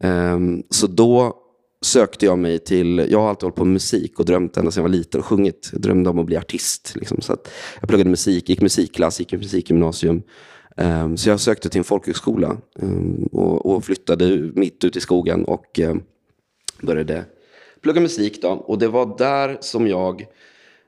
[0.00, 1.36] Um, så då
[1.82, 4.82] sökte jag mig till, jag har alltid hållit på med musik och drömt ända sedan
[4.82, 5.68] jag var liten och sjungit.
[5.72, 6.92] Jag drömde om att bli artist.
[6.94, 7.20] Liksom.
[7.20, 7.36] Så
[7.80, 10.22] jag pluggade musik, gick musikklass, gick musikgymnasium.
[10.78, 15.78] Ehm, så jag sökte till en folkhögskola ehm, och, flyttade mitt ut i skogen och
[15.78, 16.02] ehm,
[16.82, 17.24] började
[17.82, 18.42] plugga musik.
[18.42, 18.48] Då.
[18.48, 20.26] Och det var där som jag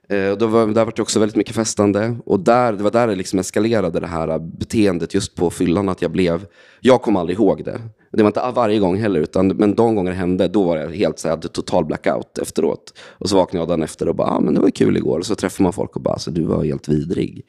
[0.09, 2.16] eh, då var, där var det också väldigt mycket festande.
[2.24, 5.88] Och där, det var där det liksom eskalerade det här beteendet just på fyllan.
[5.88, 6.46] Att jag blev,
[6.81, 7.81] jag kom aldrig ihåg det.
[8.12, 10.90] Det var inte varje gång heller, utan, men de gånger det hände, då var jag
[10.90, 12.98] helt så här, hade total blackout efteråt.
[12.98, 15.18] Och så vaknade jag dagen efter och bara, ah, men det var kul igår.
[15.18, 17.44] Och så träffar man folk och bara, alltså, du var helt vidrig.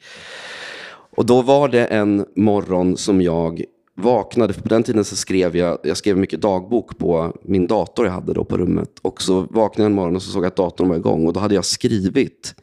[1.16, 5.56] Och då var det en morgon som jag vaknade, för på den tiden så skrev
[5.56, 8.90] jag, jag skrev mycket dagbok på min dator jag hade då på rummet.
[9.02, 11.26] Och så vaknade jag en morgon och så såg jag att datorn var igång.
[11.26, 12.54] Och då hade jag skrivit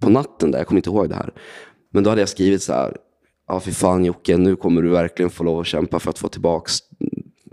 [0.00, 1.32] på natten där, jag kommer inte ihåg det här.
[1.92, 2.96] Men då hade jag skrivit så här,
[3.48, 6.28] ja fy fan Jocke, nu kommer du verkligen få lov att kämpa för att få
[6.28, 6.78] tillbaks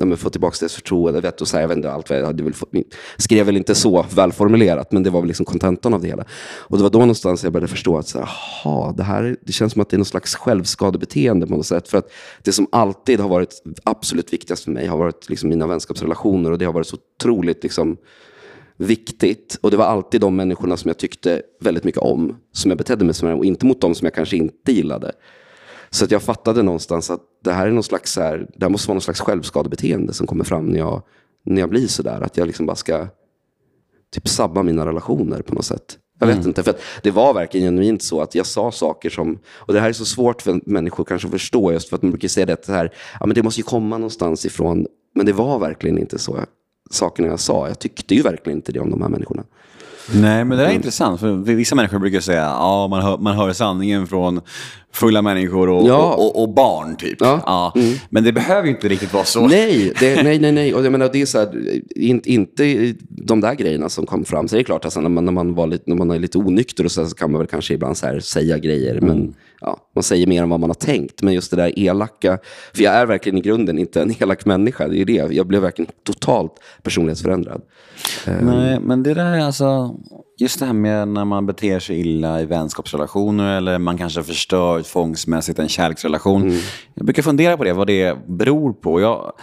[0.06, 1.22] men få tillbaka deras förtroende.
[1.22, 2.70] Vet, och så här, jag vet inte allt vad jag hade väl fått,
[3.18, 6.26] skrev väl inte så välformulerat, men det var väl liksom kontentan av det hela.
[6.58, 9.54] Och det var då någonstans jag började förstå att så här, aha, det, här, det
[9.54, 11.88] känns som att det är någon slags självskadebeteende på något sätt.
[11.88, 12.12] För att
[12.42, 16.58] det som alltid har varit absolut viktigast för mig har varit liksom mina vänskapsrelationer och
[16.58, 17.98] det har varit så otroligt liksom,
[18.78, 19.58] viktigt.
[19.62, 23.06] Och det var alltid de människorna som jag tyckte väldigt mycket om, som jag betedde
[23.06, 25.12] mig som och inte mot dem som jag kanske inte gillade.
[25.94, 28.94] Så att jag fattade någonstans att det här är någon slags, här, det måste vara
[28.94, 31.02] någon slags självskadebeteende som kommer fram när jag,
[31.46, 32.22] när jag blir sådär.
[32.22, 33.08] Att jag liksom bara ska
[34.14, 35.98] typ sabba mina relationer på något sätt.
[36.20, 36.48] Jag vet mm.
[36.48, 39.90] inte, för det var verkligen genuint så att jag sa saker som, och det här
[39.90, 42.68] är så svårt för människor kanske att förstå, just för att man brukar säga det
[42.68, 46.40] här, ja men det måste ju komma någonstans ifrån, men det var verkligen inte så
[46.92, 47.68] sakerna jag sa.
[47.68, 49.44] Jag tyckte ju verkligen inte det om de här människorna.
[50.12, 50.76] Nej, men det är mm.
[50.76, 51.20] intressant.
[51.20, 54.42] För vissa människor brukar säga att ja, man, hör, man hör sanningen från
[54.94, 56.14] fulla människor och, ja.
[56.14, 56.96] och, och, och, barn.
[56.96, 57.18] typ.
[57.20, 57.42] Ja.
[57.46, 57.82] ja.
[57.82, 57.94] Mm.
[58.10, 59.48] Men det behöver ju inte riktigt vara så.
[59.48, 60.52] Nej, det, nej, nej.
[60.52, 60.74] nej.
[60.74, 64.48] Och jag menar, det är så här, inte, inte de där grejerna som kom fram.
[64.48, 66.38] Så det är klart, alltså, när, man, när, man var lite, när man är lite
[66.38, 68.96] onykter och så, så kan man väl kanske ibland så säga grejer.
[68.96, 69.08] Mm.
[69.08, 71.22] Men ja, man säger mer än vad man har tänkt.
[71.22, 72.40] Men just det där elaka.
[72.74, 74.88] För jag är verkligen i grunden inte en elak människa.
[74.88, 75.34] Det är det.
[75.34, 76.52] Jag blev verkligen totalt
[76.84, 77.62] personlighetsförändrad.
[78.42, 79.96] Nej, men det där är alltså...
[80.38, 84.82] Just det här med när man beter sig illa i vänskapsrelationer eller man kanske förstör
[84.82, 86.42] tvångsmässigt en kärleksrelation.
[86.42, 86.58] Mm.
[86.94, 89.02] Jag brukar fundera på det, vad det beror på.
[89.02, 89.34] Jag,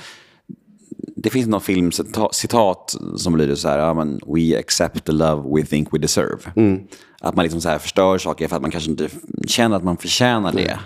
[1.23, 5.67] det finns någon filmcitat som lyder så här, ja, men, we accept the love we
[5.67, 6.53] think we deserve.
[6.57, 6.81] Mm.
[7.21, 9.09] Att man liksom så här förstör saker för att man kanske inte
[9.47, 10.71] känner att man förtjänar det.
[10.71, 10.79] Mm.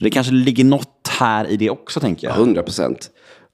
[0.00, 2.36] det kanske ligger något här i det också, tänker jag.
[2.36, 3.10] 100 procent.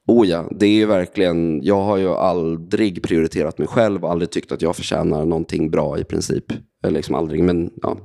[0.07, 4.51] Oh ja, det är ju verkligen, jag har ju aldrig prioriterat mig själv, aldrig tyckt
[4.51, 6.45] att jag förtjänar någonting bra i princip.
[6.83, 7.97] Eller liksom aldrig, men ja,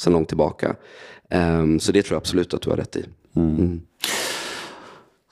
[0.00, 0.76] sen långt tillbaka.
[1.34, 3.04] Um, så det tror jag absolut att du har rätt i.
[3.36, 3.80] Mm.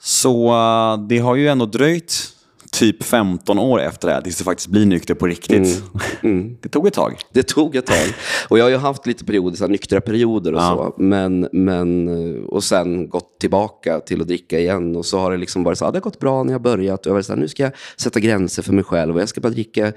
[0.01, 2.37] Så uh, det har ju ändå dröjt
[2.71, 5.83] typ 15 år efter det här, tills du faktiskt blir nykter på riktigt.
[6.21, 6.39] Mm.
[6.39, 6.57] Mm.
[6.61, 7.19] Det tog ett tag.
[7.33, 8.13] Det tog ett tag.
[8.49, 10.93] Och jag har ju haft lite perioder, så här, nyktra perioder och ja.
[10.97, 11.03] så.
[11.03, 12.07] Men, men,
[12.45, 14.95] och sen gått tillbaka till att dricka igen.
[14.95, 17.05] Och så har det liksom varit så här, det har gått bra när jag börjat.
[17.05, 19.15] Och jag var så här, nu ska jag sätta gränser för mig själv.
[19.15, 19.93] Och jag ska bara dricka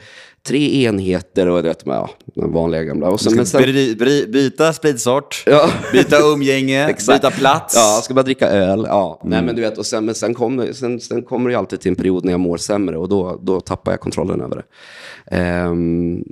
[0.47, 3.09] tre enheter och vet, ja, den vanliga gamla.
[3.09, 5.71] Och sen, sen, bry, bry, byta spritsort, ja.
[5.93, 7.75] byta umgänge, byta plats.
[7.77, 8.85] Ja, ska bara dricka öl.
[8.89, 9.21] Ja.
[9.23, 9.31] Mm.
[9.31, 11.91] Nej, men du vet, och sen, men sen, kom, sen, sen kommer det alltid till
[11.91, 15.67] en period när jag mår sämre och då, då tappar jag kontrollen över det.
[15.67, 16.25] Um,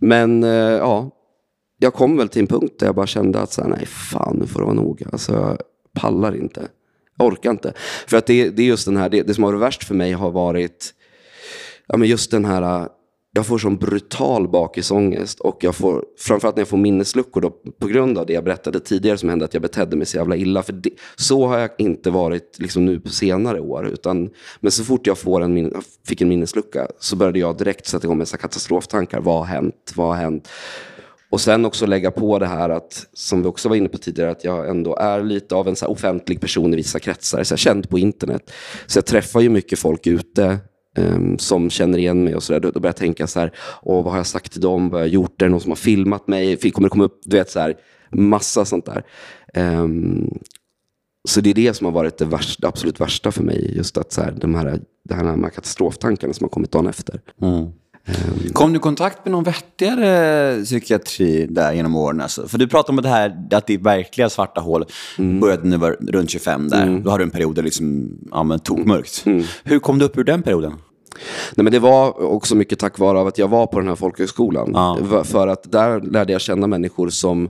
[0.00, 1.10] men uh, ja,
[1.78, 4.36] jag kom väl till en punkt där jag bara kände att så här, nej, fan,
[4.40, 5.02] nu får det vara nog.
[5.12, 5.58] Alltså, jag
[6.00, 6.62] pallar inte.
[7.18, 7.72] Jag orkar inte.
[8.06, 9.94] För att det, det är just den här, det, det som har varit värst för
[9.94, 10.94] mig har varit
[11.86, 12.88] ja, men just den här
[13.36, 17.86] jag får sån brutal bakisångest och jag får, framförallt när jag får minnesluckor då, på
[17.86, 20.62] grund av det jag berättade tidigare som hände, att jag betedde mig så jävla illa.
[20.62, 23.86] För det, så har jag inte varit liksom nu på senare år.
[23.86, 28.06] Utan, men så fort jag får en, fick en minneslucka så började jag direkt sätta
[28.06, 29.20] igång med katastroftankar.
[29.20, 29.92] Vad har hänt?
[29.94, 30.48] Vad har hänt?
[31.30, 34.30] Och sen också lägga på det här att, som vi också var inne på tidigare,
[34.30, 37.44] att jag ändå är lite av en så offentlig person i vissa kretsar.
[37.44, 38.50] Så känd på internet.
[38.86, 40.58] Så jag träffar ju mycket folk ute
[40.96, 42.60] um, som känner igen mig och sådär.
[42.60, 43.52] Då, då börjar jag tänka så här,
[43.82, 44.88] Åh, vad har jag sagt till dem?
[44.88, 45.42] Vad har jag gjort?
[45.42, 46.56] Är det någon som har filmat mig?
[46.56, 47.20] Kommer det komma upp?
[47.24, 47.74] Du vet, så här,
[48.10, 49.04] massa sånt där.
[49.54, 50.38] Um,
[51.28, 53.76] så det är det som har varit det, värsta, det absolut värsta för mig.
[53.76, 56.86] Just att så här, de här, de här, de här katastroftankarna som har kommit dagen
[56.86, 57.20] efter.
[57.42, 57.70] Mm.
[58.08, 62.20] Um, Kom du i kontakt med någon vettigare psykiatri där genom åren?
[62.20, 62.48] Alltså?
[62.48, 64.84] För du pratar om det här att ditt verkliga svarta hål
[65.18, 65.40] mm.
[65.40, 66.82] började när du var runt 25 där.
[66.82, 67.02] Mm.
[67.02, 69.22] Då hade du en period där liksom, ja, tog mörkt.
[69.26, 69.44] Mm.
[69.64, 70.72] Hur kom du upp ur den perioden?
[71.54, 74.70] Nej, men det var också mycket tack vare att jag var på den här folkhögskolan.
[74.74, 75.24] Ja.
[75.24, 77.48] För att där lärde jag känna människor som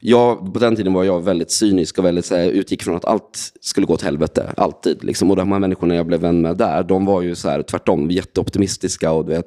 [0.00, 3.04] jag, på den tiden var jag väldigt cynisk och väldigt, så här, utgick från att
[3.04, 4.52] allt skulle gå åt helvete.
[4.56, 5.04] Alltid.
[5.04, 5.30] Liksom.
[5.30, 8.10] Och de här människorna jag blev vän med där, de var ju så här, tvärtom
[8.10, 9.12] jätteoptimistiska.
[9.12, 9.46] Och, du vet,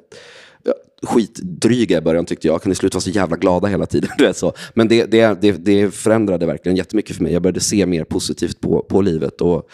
[1.02, 2.62] skitdryga i början tyckte jag.
[2.62, 4.10] Kan ni sluta vara så jävla glada hela tiden?
[4.18, 4.52] Du vet så.
[4.74, 7.32] Men det, det, det, det förändrade verkligen jättemycket för mig.
[7.32, 9.40] Jag började se mer positivt på, på livet.
[9.40, 9.68] Och,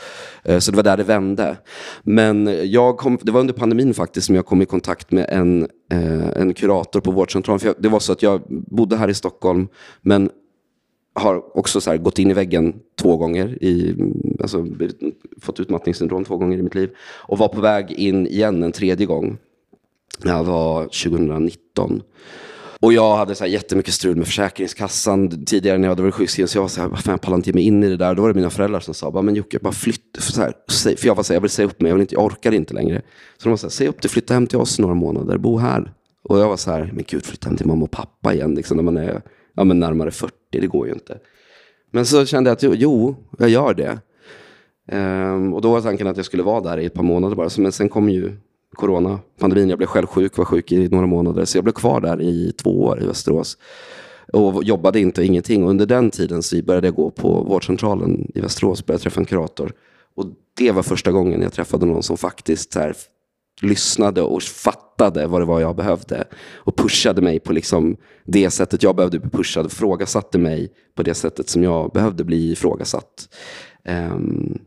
[0.45, 1.57] eh, så det var där det vände.
[2.03, 5.69] Men jag kom, det var under pandemin faktiskt som jag kom i kontakt med en,
[5.93, 7.61] eh, en kurator på vårdcentralen.
[7.61, 9.69] För jag, det var så att jag bodde här i Stockholm,
[10.03, 10.31] men
[11.15, 13.95] har också så gått in i väggen två gånger, i,
[14.41, 14.67] alltså,
[15.41, 16.91] fått utmattningssyndrom två gånger i mitt liv.
[16.99, 19.39] Och var på väg in igen en tredje gång
[20.23, 22.03] när jag var 2019.
[22.81, 26.49] Och jag hade så här jättemycket strul med Försäkringskassan tidigare när jag hade varit sjukskriven.
[26.49, 27.97] Så jag var så här, vad fan, jag pallar inte ge mig in i det
[27.97, 28.15] där.
[28.15, 30.17] Då var det mina föräldrar som sa, men Jocke, bara flytt.
[30.19, 30.55] För, så här,
[30.97, 32.53] för jag var så här, jag vill säga upp mig, jag, vill inte, jag orkar
[32.53, 33.03] inte längre.
[33.39, 35.59] Så de var så här, säg upp dig, flytta hem till oss några månader, bo
[35.59, 35.93] här.
[36.23, 38.77] Och jag var så här, men gud, flytta hem till mamma och pappa igen, liksom,
[38.77, 39.23] när man är
[39.55, 41.19] ja, men närmare 40, det går ju inte.
[41.91, 43.99] Men så kände jag att jo, jag gör det.
[44.93, 47.49] Um, och då var tanken att jag skulle vara där i ett par månader bara.
[47.59, 48.33] Men sen kom ju
[48.75, 49.69] corona, pandemin.
[49.69, 51.45] Jag blev själv sjuk, var sjuk i några månader.
[51.45, 53.59] Så jag blev kvar där i två år i Västerås.
[54.33, 55.65] Och jobbade inte och ingenting.
[55.65, 58.87] Och under den tiden så började jag gå på vårdcentralen i Västerås.
[58.87, 59.73] Började träffa en kurator.
[60.17, 62.95] Och det var första gången jag träffade någon som faktiskt här,
[63.63, 66.25] lyssnade och fattade vad det var jag behövde.
[66.55, 69.73] Och pushade mig på liksom det sättet jag behövde bli pushad.
[69.73, 73.29] Frågasatte mig på det sättet som jag behövde bli ifrågasatt.
[73.89, 74.59] Um,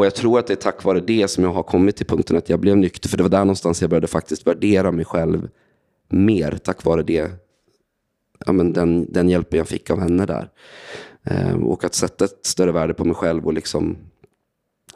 [0.00, 2.36] och jag tror att det är tack vare det som jag har kommit till punkten
[2.36, 3.08] att jag blev nykter.
[3.08, 5.48] För det var där någonstans jag började faktiskt värdera mig själv
[6.08, 6.58] mer.
[6.64, 7.30] Tack vare det.
[8.46, 10.50] Ja, men den, den hjälpen jag fick av henne där.
[11.24, 13.96] Eh, och att sätta ett större värde på mig själv och liksom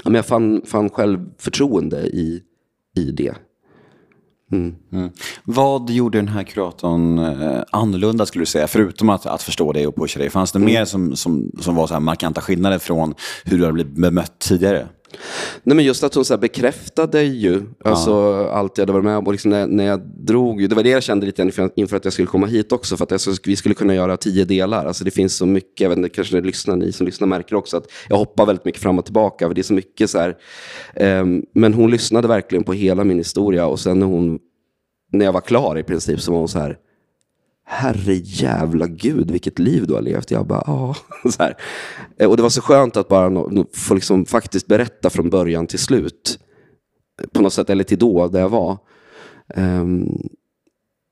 [0.05, 2.43] ja, men jag fann, fann självförtroende i,
[2.97, 3.35] i det.
[4.53, 4.75] Mm.
[4.93, 5.11] Mm.
[5.45, 9.87] Vad gjorde den här kuratorn eh, annorlunda skulle du säga, förutom att, att förstå dig
[9.87, 10.31] och pusha dig?
[10.31, 10.67] Fanns det mm.
[10.67, 14.87] mer som, som, som var så markanta skillnader från hur du hade blivit bemött tidigare?
[15.63, 18.51] Nej, men just att hon så bekräftade ju alltså, ja.
[18.51, 19.33] allt jag hade varit med om.
[19.33, 22.13] Liksom när, när jag drog, det var det jag kände lite inför, inför att jag
[22.13, 22.97] skulle komma hit också.
[22.97, 24.87] För att jag, vi skulle kunna göra tio delar.
[24.87, 27.57] Alltså, det finns så mycket, jag vet inte, kanske ni, lyssnar, ni som lyssnar märker
[27.57, 29.47] också att jag hoppar väldigt mycket fram och tillbaka.
[29.47, 30.37] För det är så mycket så här.
[31.21, 33.67] Um, men hon lyssnade verkligen på hela min historia.
[33.67, 34.39] Och sen när, hon,
[35.13, 36.79] när jag var klar i princip så var hon så här
[37.65, 40.31] herre jävla gud vilket liv du har levt.
[40.31, 40.95] Jag bara, ja.
[42.19, 45.79] Eh, och det var så skönt att bara få liksom faktiskt berätta från början till
[45.79, 46.39] slut.
[47.33, 48.79] På något sätt, eller till då, där jag var.
[49.57, 50.29] Um,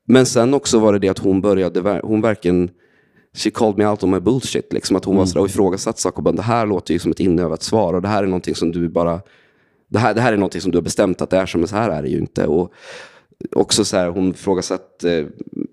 [0.08, 2.70] men sen också var det det att hon började, hon verkligen,
[3.36, 4.72] she called me out on my bullshit.
[4.72, 5.18] Liksom, att hon mm.
[5.18, 6.16] var sådär och ifrågasatt saker.
[6.16, 8.54] Och bara, det här låter ju som ett inövat svar och det här är någonting
[8.54, 9.20] som du bara,
[9.88, 11.68] det här, det här är någonting som du har bestämt att det är som, men
[11.68, 12.46] så här är det ju inte.
[12.46, 12.72] Och
[13.50, 15.28] också så här, hon ifrågasatte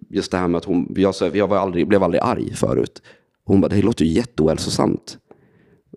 [0.09, 3.01] just det här med att hon, jag, så, jag var aldrig, blev aldrig arg förut.
[3.45, 5.17] Hon bara, det låter ju jätteohälsosamt.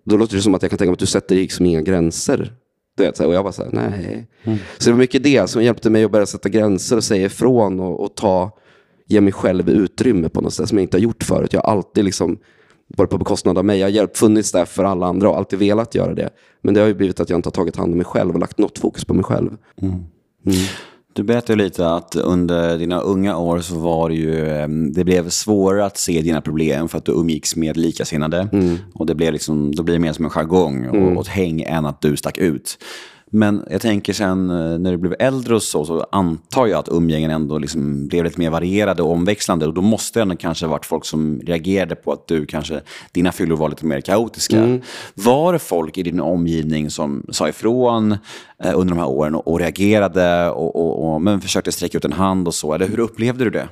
[0.05, 2.53] Då låter det som att jag kan tänka mig att du sätter liksom inga gränser.
[2.97, 4.27] Du vet, och jag bara så här, nej.
[4.43, 4.59] Mm.
[4.77, 7.79] Så det var mycket det som hjälpte mig att börja sätta gränser och säga ifrån
[7.79, 8.57] och, och ta,
[9.07, 11.53] ge mig själv utrymme på något sätt som jag inte har gjort förut.
[11.53, 12.37] Jag har alltid liksom
[12.87, 13.79] varit på bekostnad av mig.
[13.79, 16.29] Jag har hjälpt, funnits där för alla andra och alltid velat göra det.
[16.61, 18.39] Men det har ju blivit att jag inte har tagit hand om mig själv och
[18.39, 19.57] lagt något fokus på mig själv.
[19.81, 19.93] Mm.
[19.93, 20.57] Mm.
[21.13, 25.29] Du berättade lite att under dina unga år så var det ju, ehm, det blev
[25.29, 28.49] svårare att se dina problem för att du umgicks med likasinnade.
[28.53, 28.77] Mm.
[28.93, 31.17] Och det blev liksom, då blir det mer som en jargong och, mm.
[31.17, 32.77] och ett häng än att du stack ut.
[33.35, 36.89] Men jag tänker sen eh, när du blev äldre och så, så antar jag att
[36.89, 39.67] umgängen ändå liksom blev lite mer varierade och omväxlande.
[39.67, 42.81] Och då måste det ändå kanske ha varit folk som reagerade på att du kanske,
[43.11, 44.57] dina fyllor var lite mer kaotiska.
[44.57, 44.81] Mm.
[45.13, 48.17] Var det folk i din omgivning som sa ifrån
[48.63, 52.05] Eh, under de här åren och, och reagerade och, och, och, men försökte sträcka ut
[52.05, 52.73] en hand och så?
[52.73, 53.69] Eller hur upplevde du det?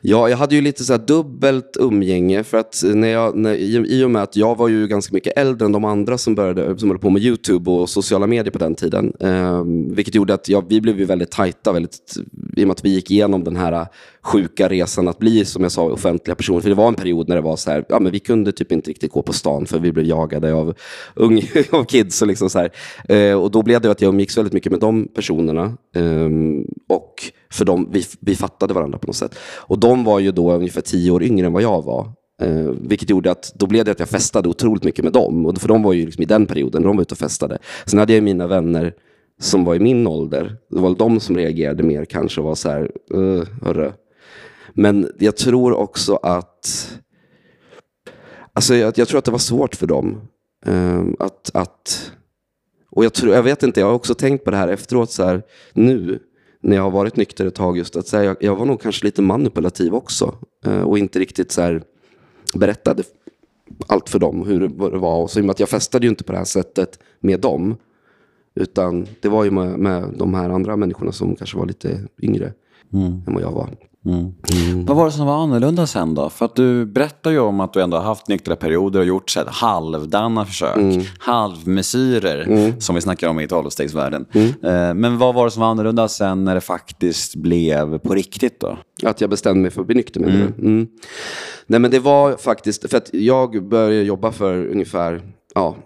[0.00, 2.44] Ja, jag hade ju lite så dubbelt umgänge.
[2.44, 5.38] För att när jag, när, i, i och med att jag var ju ganska mycket
[5.38, 8.58] äldre än de andra som, började, som höll på med YouTube och sociala medier på
[8.58, 9.12] den tiden.
[9.20, 9.62] Eh,
[9.94, 12.16] vilket gjorde att ja, vi blev ju väldigt tajta, väldigt,
[12.56, 13.86] i och med att vi gick igenom den här
[14.22, 16.60] sjuka resan att bli, som jag sa, offentliga personer.
[16.60, 18.72] För det var en period när det var så här, ja, men vi kunde typ
[18.72, 20.74] inte riktigt gå på stan för vi blev jagade av,
[21.14, 22.22] ung, av kids.
[22.22, 22.70] Och, liksom så här.
[23.08, 25.64] Eh, och då blev det att jag umgicks väldigt mycket med de personerna.
[25.96, 26.30] Eh,
[26.88, 27.14] och
[27.52, 29.34] för dem, vi, vi fattade varandra på något sätt.
[29.58, 32.12] Och de var ju då ungefär tio år yngre än vad jag var.
[32.42, 35.46] Eh, vilket gjorde att då blev det att jag festade otroligt mycket med dem.
[35.46, 37.58] Och för de var ju liksom i den perioden, de var ute och festade.
[37.86, 38.94] Sen hade jag mina vänner
[39.40, 40.56] som var i min ålder.
[40.70, 43.92] Det var de som reagerade mer kanske och var så här, uh, hörru.
[44.74, 46.90] Men jag tror också att,
[48.52, 50.20] alltså jag, jag tror att det var svårt för dem.
[50.68, 52.12] Uh, att, att,
[52.90, 55.24] och jag, tror, jag vet inte, jag har också tänkt på det här efteråt, så
[55.24, 56.18] här, nu
[56.62, 58.80] när jag har varit nykter ett tag, just att så här, jag, jag, var nog
[58.80, 60.34] kanske lite manipulativ också.
[60.66, 61.82] Uh, och inte riktigt så här,
[62.54, 63.02] berättade
[63.86, 65.22] allt för dem, hur det var.
[65.22, 67.40] Och så i och med att jag festade ju inte på det här sättet med
[67.40, 67.76] dem.
[68.54, 72.52] Utan det var ju med, med de här andra människorna som kanske var lite yngre
[72.92, 73.22] mm.
[73.26, 73.68] än vad jag var.
[74.06, 74.34] Mm.
[74.52, 74.84] Mm.
[74.84, 76.30] Vad var det som var annorlunda sen då?
[76.30, 79.30] För att du berättar ju om att du ändå har haft nyktra perioder och gjort
[79.30, 80.76] så här, halvdana försök.
[80.76, 81.02] Mm.
[81.18, 82.80] Halvmesyrer, mm.
[82.80, 84.26] som vi snackar om i tolvstegsvärlden.
[84.32, 84.48] Mm.
[84.48, 88.60] Eh, men vad var det som var annorlunda sen när det faktiskt blev på riktigt
[88.60, 88.78] då?
[89.02, 90.54] Att jag bestämde mig för att bli nykter menar mm.
[90.58, 90.88] mm.
[91.66, 95.22] Nej men det var faktiskt, för att jag började jobba för ungefär,
[95.54, 95.76] ja,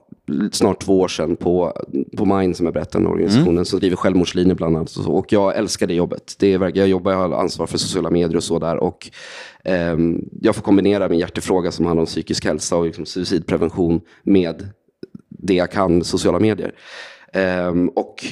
[0.52, 1.72] snart två år sedan på,
[2.16, 3.64] på Mind som jag berättade, organisationen mm.
[3.64, 4.96] som driver självmordslinjer bland annat.
[4.96, 6.34] Och jag älskar det jobbet.
[6.38, 8.76] Det är, jag jobbar, jag har ansvar för sociala medier och så där.
[8.76, 9.10] Och,
[9.64, 9.96] eh,
[10.40, 14.68] jag får kombinera min hjärtefråga som handlar om psykisk hälsa och liksom suicidprevention med
[15.28, 16.74] det jag kan med sociala medier.
[17.32, 18.24] Eh, och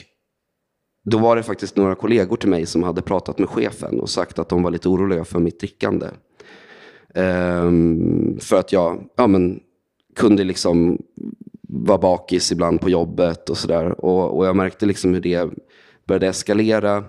[1.05, 4.39] då var det faktiskt några kollegor till mig som hade pratat med chefen och sagt
[4.39, 6.07] att de var lite oroliga för mitt drickande.
[7.15, 9.61] Um, för att jag ja, men,
[10.17, 10.99] kunde liksom
[11.75, 14.05] var bakis ibland på jobbet och sådär.
[14.05, 15.51] Och, och jag märkte liksom hur det
[16.07, 17.05] började eskalera.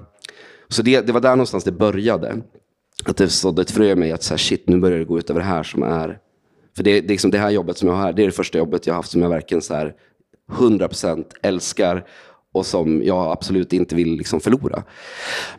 [0.68, 2.42] Så det, det var där någonstans det började.
[3.06, 5.20] Att det sådde ett frö i mig att så här, shit, nu börjar det gå
[5.20, 6.20] ut över det här som är...
[6.76, 8.58] För det, det, liksom det här jobbet som jag har här, det är det första
[8.58, 9.94] jobbet jag har haft som jag verkligen så här
[10.52, 12.06] 100% älskar
[12.54, 14.84] och som jag absolut inte vill liksom förlora.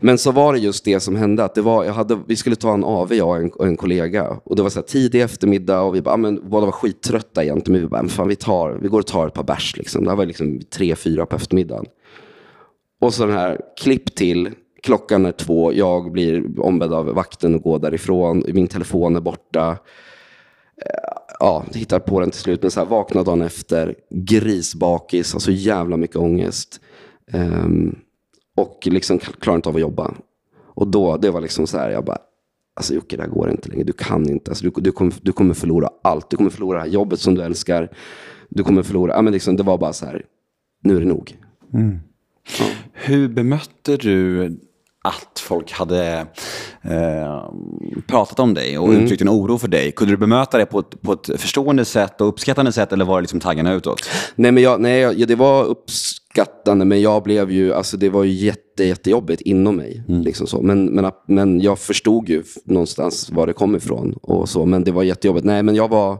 [0.01, 1.45] Men så var det just det som hände.
[1.45, 3.77] Att det var, jag hade, vi skulle ta en AV, jag och en, och en
[3.77, 4.29] kollega.
[4.45, 7.45] Och det var så här tidig eftermiddag och vi bara, ah, men, båda var skittrötta
[7.45, 7.73] egentligen.
[7.73, 9.77] Men vi bara, fan, vi, tar, vi går och tar ett par bärs.
[9.77, 10.05] Liksom.
[10.05, 11.87] Det var liksom tre, fyra på eftermiddagen.
[13.01, 14.51] Och så den här, klipp till,
[14.83, 18.45] klockan är två, jag blir ombedd av vakten att gå därifrån.
[18.49, 19.77] Min telefon är borta
[21.39, 22.63] ja, hittar på den till slut.
[22.63, 26.81] Men så här, vakna dagen efter, grisbakis, alltså jävla mycket ångest.
[27.33, 27.99] Um,
[28.57, 30.15] och liksom klarar inte av att jobba.
[30.75, 32.19] Och då, det var liksom så här, jag bara,
[32.77, 33.85] alltså Jocke, det här går inte längre.
[33.85, 34.51] Du kan inte.
[34.51, 36.31] Alltså, du, du, kommer, du kommer förlora allt.
[36.31, 37.91] Du kommer förlora det här jobbet som du älskar.
[38.49, 40.23] Du kommer förlora, ja men liksom, det var bara så här,
[40.83, 41.37] nu är det nog.
[41.73, 41.99] Mm.
[42.59, 42.67] Ja.
[42.93, 44.47] Hur bemötte du
[45.05, 46.27] att folk hade
[46.83, 47.51] eh,
[48.07, 49.01] pratat om dig och mm.
[49.01, 49.93] uttryckt en oro för dig.
[49.93, 53.17] Kunde du bemöta det på ett, på ett förstående sätt och uppskattande sätt eller var
[53.17, 54.11] det liksom taggarna utåt?
[54.35, 58.25] Nej, men jag, nej ja, det var uppskattande men jag blev ju, alltså det var
[58.25, 60.05] ju jätte, jättejobbigt inom mig.
[60.09, 60.23] Mm.
[60.23, 60.63] Liksom så.
[60.63, 64.93] Men, men, men jag förstod ju någonstans var det kom ifrån och så, men det
[64.93, 65.47] var jättejobbigt.
[65.47, 66.19] Nej, men jag var...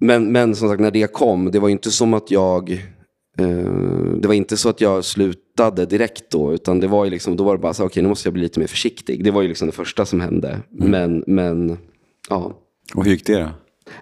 [0.00, 2.82] Men, men som sagt, när det kom, det var inte som att jag
[4.20, 7.44] det var inte så att jag slutade direkt då, utan det var ju liksom, då
[7.44, 9.24] var det bara så okej okay, nu måste jag bli lite mer försiktig.
[9.24, 10.48] Det var ju liksom det första som hände.
[10.48, 10.90] Mm.
[10.90, 11.78] Men, men,
[12.28, 12.52] ja.
[12.94, 13.48] Och hur gick det då?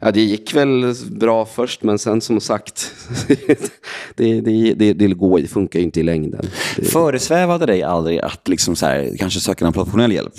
[0.00, 2.92] Ja, det gick väl bra först, men sen som sagt,
[4.14, 6.46] det, det, det, det, går, det funkar ju inte i längden.
[6.82, 10.34] Föresvävade dig aldrig att liksom så här, kanske söka någon professionell hjälp?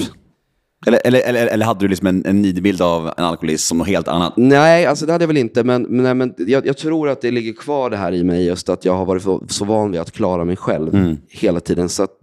[0.86, 3.88] Eller, eller, eller, eller hade du liksom en, en nidbild av en alkoholist som något
[3.88, 4.34] helt annat?
[4.38, 5.63] Nej, alltså det hade jag väl inte.
[5.63, 8.69] Men, men, men jag, jag, tror att det ligger kvar det här i mig, just
[8.69, 11.17] att jag har varit så, så van vid att klara mig själv mm.
[11.30, 11.89] hela tiden.
[11.89, 12.19] Så att,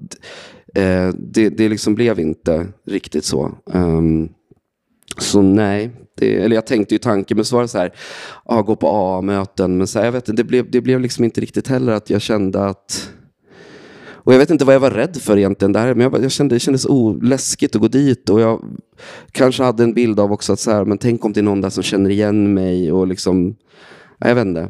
[0.74, 3.52] eh, det, det liksom blev inte riktigt så.
[3.64, 4.28] Um,
[5.18, 7.92] så nej, det, eller jag tänkte ju tanken, men så var det så här,
[8.44, 9.78] ah, gå på A-möten.
[9.78, 12.22] Men så här, jag vet, det, blev, det blev liksom inte riktigt heller att jag
[12.22, 13.11] kände att
[14.25, 15.72] och jag vet inte vad jag var rädd för egentligen.
[15.72, 16.87] Där, men jag, jag kände, det kändes
[17.22, 18.31] läskigt att gå dit.
[18.31, 18.64] Och jag
[19.33, 21.61] kanske hade en bild av också att så här, men tänk om det är någon
[21.61, 22.93] där som känner igen mig.
[22.93, 23.57] Och liksom,
[24.18, 24.68] jag vet inte.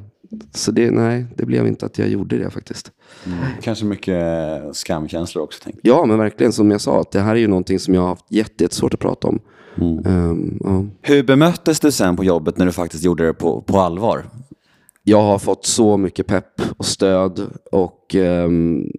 [0.55, 2.91] Så det, nej, det blev inte att jag gjorde det faktiskt.
[3.27, 3.39] Mm.
[3.63, 4.23] Kanske mycket
[4.73, 5.61] skamkänslor också?
[5.65, 5.77] Tänk.
[5.83, 8.09] Ja, men verkligen som jag sa, att det här är ju någonting som jag har
[8.09, 9.39] haft jättesvårt att prata om.
[9.77, 10.07] Mm.
[10.07, 10.85] Um, ja.
[11.03, 14.25] Hur bemöttes du sen på jobbet när du faktiskt gjorde det på, på allvar?
[15.03, 17.41] Jag har fått så mycket pepp och stöd
[17.73, 18.91] och um,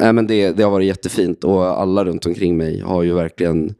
[0.00, 3.74] Nej, men det, det har varit jättefint och alla runt omkring mig har ju verkligen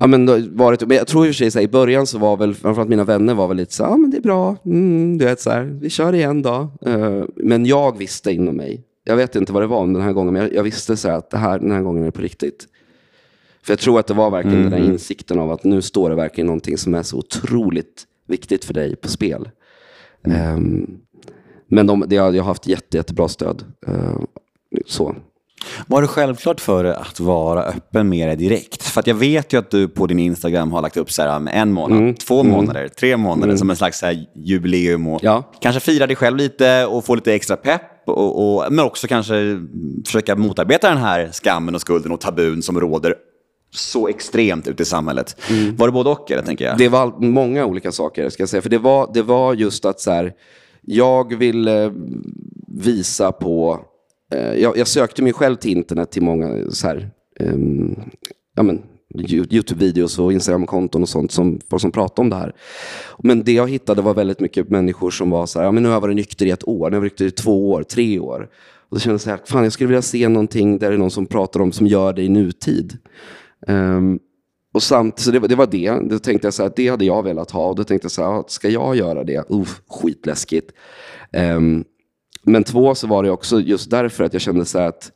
[0.00, 2.18] Ja, men varit, men jag tror i och för sig så här, i början så
[2.18, 5.18] var väl, framförallt mina vänner var väl lite så ja men det är bra, mm,
[5.18, 6.70] du vet så här, vi kör igen då.
[6.86, 10.32] Uh, men jag visste inom mig, jag vet inte vad det var den här gången,
[10.32, 12.22] men jag, jag visste så här, att det här, den här gången är det på
[12.22, 12.66] riktigt.
[13.62, 14.70] För jag tror att det var verkligen mm.
[14.70, 18.64] den där insikten av att nu står det verkligen någonting som är så otroligt viktigt
[18.64, 19.48] för dig på spel.
[20.26, 20.54] Mm.
[20.54, 20.98] Um,
[21.68, 23.64] men de, det, jag har haft jätte, jättebra stöd.
[23.88, 24.20] Uh,
[24.86, 25.16] så.
[25.86, 28.82] Var det självklart för dig att vara öppen med det direkt?
[28.82, 31.72] För jag vet ju att du på din Instagram har lagt upp så här, en
[31.72, 32.14] månad, mm.
[32.14, 32.52] två mm.
[32.52, 33.58] månader, tre månader mm.
[33.58, 35.06] som en slags så här, jubileum.
[35.06, 35.52] Och ja.
[35.60, 37.82] Kanske fira dig själv lite och få lite extra pepp.
[38.06, 39.62] Och, och, men också kanske
[40.04, 43.14] försöka motarbeta den här skammen och skulden och tabun som råder
[43.70, 45.36] så extremt ute i samhället.
[45.50, 45.76] Mm.
[45.76, 46.78] Var det både och, eller, tänker jag?
[46.78, 48.62] Det var många olika saker, ska jag säga.
[48.62, 50.32] För det var, det var just att så här,
[50.82, 51.92] jag ville
[52.68, 53.80] visa på
[54.34, 57.10] Eh, jag, jag, sökte mig själv till internet till många så här,
[57.40, 58.00] um,
[58.56, 58.82] ja, men,
[59.14, 62.54] Youtube-videos och Instagram-konton och sånt som, som pratade om det här.
[63.18, 65.88] Men det jag hittade var väldigt mycket människor som var så här, ja, men nu
[65.88, 67.82] har jag varit nykter i ett år, nu har jag varit nykter i två år,
[67.82, 68.48] tre år.
[68.88, 70.98] Och då kände jag så här, fan jag skulle vilja se någonting där det är
[70.98, 72.98] någon som pratar om, som gör det i nutid.
[73.66, 74.18] Um,
[74.74, 76.08] och samt, så det, det, var det.
[76.10, 77.68] Då tänkte jag så här, det hade jag velat ha.
[77.68, 79.50] Och då tänkte jag så här, ska jag göra det?
[79.50, 80.70] Uh, skitläskigt.
[81.32, 81.84] Um,
[82.46, 85.12] men två så var det också just därför att jag kände så att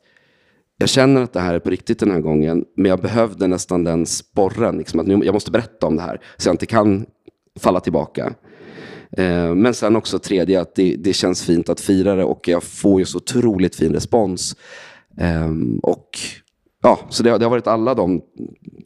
[0.77, 3.83] jag känner att det här är på riktigt den här gången, men jag behövde nästan
[3.83, 4.77] den sporren.
[4.77, 7.05] Liksom, att nu, jag måste berätta om det här, så jag inte kan
[7.59, 8.33] falla tillbaka.
[9.11, 12.63] Eh, men sen också tredje, att det, det, känns fint att fira det och jag
[12.63, 14.55] får ju så otroligt fin respons.
[15.17, 15.51] Eh,
[15.83, 16.09] och
[16.83, 18.21] ja, Så det, det, har varit alla de,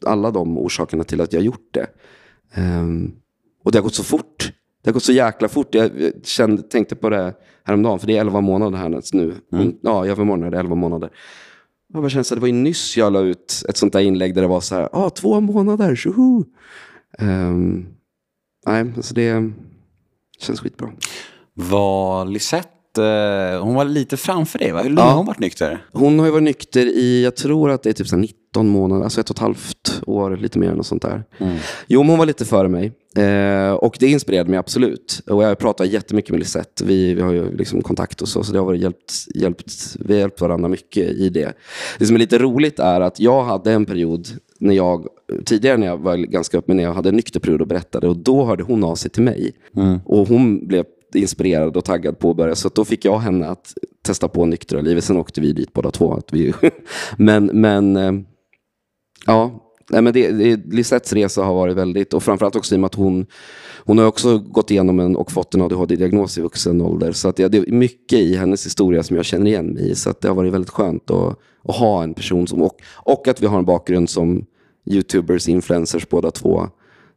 [0.04, 1.86] alla de orsakerna till att jag gjort det.
[2.54, 2.86] Eh,
[3.64, 4.52] och det har gått så fort.
[4.82, 5.74] Det har gått så jäkla fort.
[5.74, 5.90] Jag
[6.24, 7.34] kände, tänkte på det
[7.66, 9.34] häromdagen, för det är 11 månader här nu.
[9.52, 9.74] Mm.
[9.82, 11.10] Ja, övermorgon är det 11 månader.
[11.92, 14.42] Jag bara kände, det var ju nyss jag la ut ett sånt där inlägg där
[14.42, 16.44] det var så här, ah, två månader, tjoho!
[17.18, 17.86] Um,
[18.66, 19.52] nej, alltså det
[20.38, 20.92] känns skitbra.
[21.54, 24.82] Var Lisette, eh, hon var lite framför dig va?
[24.82, 25.78] Hur länge har hon varit nykter?
[25.92, 28.68] Hon har ju varit nykter i, jag tror att det är typ så här 19
[28.68, 31.24] månader, alltså ett och ett halvt år, lite mer än något sånt där.
[31.86, 32.92] Jo, men hon var lite före mig.
[33.16, 35.22] Eh, och det inspirerade mig absolut.
[35.26, 36.84] Och jag pratar jättemycket med Lisette.
[36.84, 40.12] Vi, vi har ju liksom kontakt och så, så det har varit hjälpt, hjälpt, vi
[40.14, 41.52] har hjälpt varandra mycket i det.
[41.98, 44.28] Det som är lite roligt är att jag hade en period
[44.58, 45.06] när jag,
[45.44, 48.16] tidigare när jag var ganska öppen, när jag hade en nykter period och berättade, och
[48.16, 49.52] då hörde hon av sig till mig.
[50.04, 50.84] Och hon blev
[51.16, 52.54] inspirerad och taggad på att börja.
[52.54, 55.04] Så att då fick jag henne att testa på nyktra livet.
[55.04, 56.14] Sen åkte vi dit båda två.
[56.14, 56.54] Att vi
[57.16, 58.12] men, men eh,
[59.26, 62.80] ja, Nej, men det, det, Lisettes resa har varit väldigt, och framförallt också i och
[62.80, 63.26] med att hon,
[63.84, 67.12] hon har också gått igenom en, och fått en ADHD-diagnos i vuxen ålder.
[67.12, 69.94] Så att det, det är mycket i hennes historia som jag känner igen mig i.
[69.94, 73.28] Så att det har varit väldigt skönt att, att ha en person som, och, och
[73.28, 74.46] att vi har en bakgrund som
[74.90, 76.68] YouTubers, influencers båda två.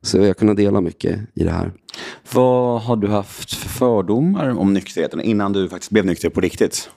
[0.02, 1.72] Så jag har kunnat dela mycket i det här.
[2.32, 6.90] Vad har du haft för fördomar om nykterheten innan du faktiskt blev nykter på riktigt?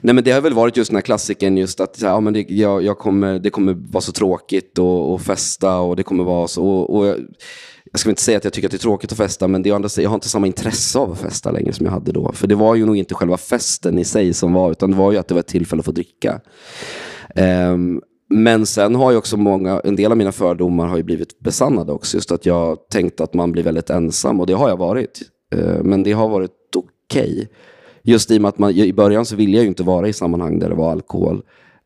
[0.00, 2.46] Nej, men det har väl varit just den här klassiken, just att ja, men det,
[2.48, 6.48] jag, jag kommer, det kommer vara så tråkigt och, och festa och det kommer vara
[6.48, 6.66] så.
[6.66, 7.16] Och, och jag,
[7.92, 9.70] jag ska inte säga att jag tycker att det är tråkigt att festa, men det
[9.70, 12.32] är, andra, jag har inte samma intresse av att festa längre som jag hade då.
[12.32, 15.12] För det var ju nog inte själva festen i sig som var, utan det var
[15.12, 16.40] ju att det var ett tillfälle att få dricka.
[17.34, 18.00] Ehm,
[18.34, 21.92] men sen har ju också många, en del av mina fördomar har ju blivit besannade
[21.92, 22.16] också.
[22.16, 25.20] Just att jag tänkte att man blir väldigt ensam och det har jag varit.
[25.54, 27.48] Eh, Men det har varit okej.
[28.02, 30.12] Just i och med att man, i början så ville jag ju inte vara i
[30.12, 31.42] sammanhang där det var alkohol.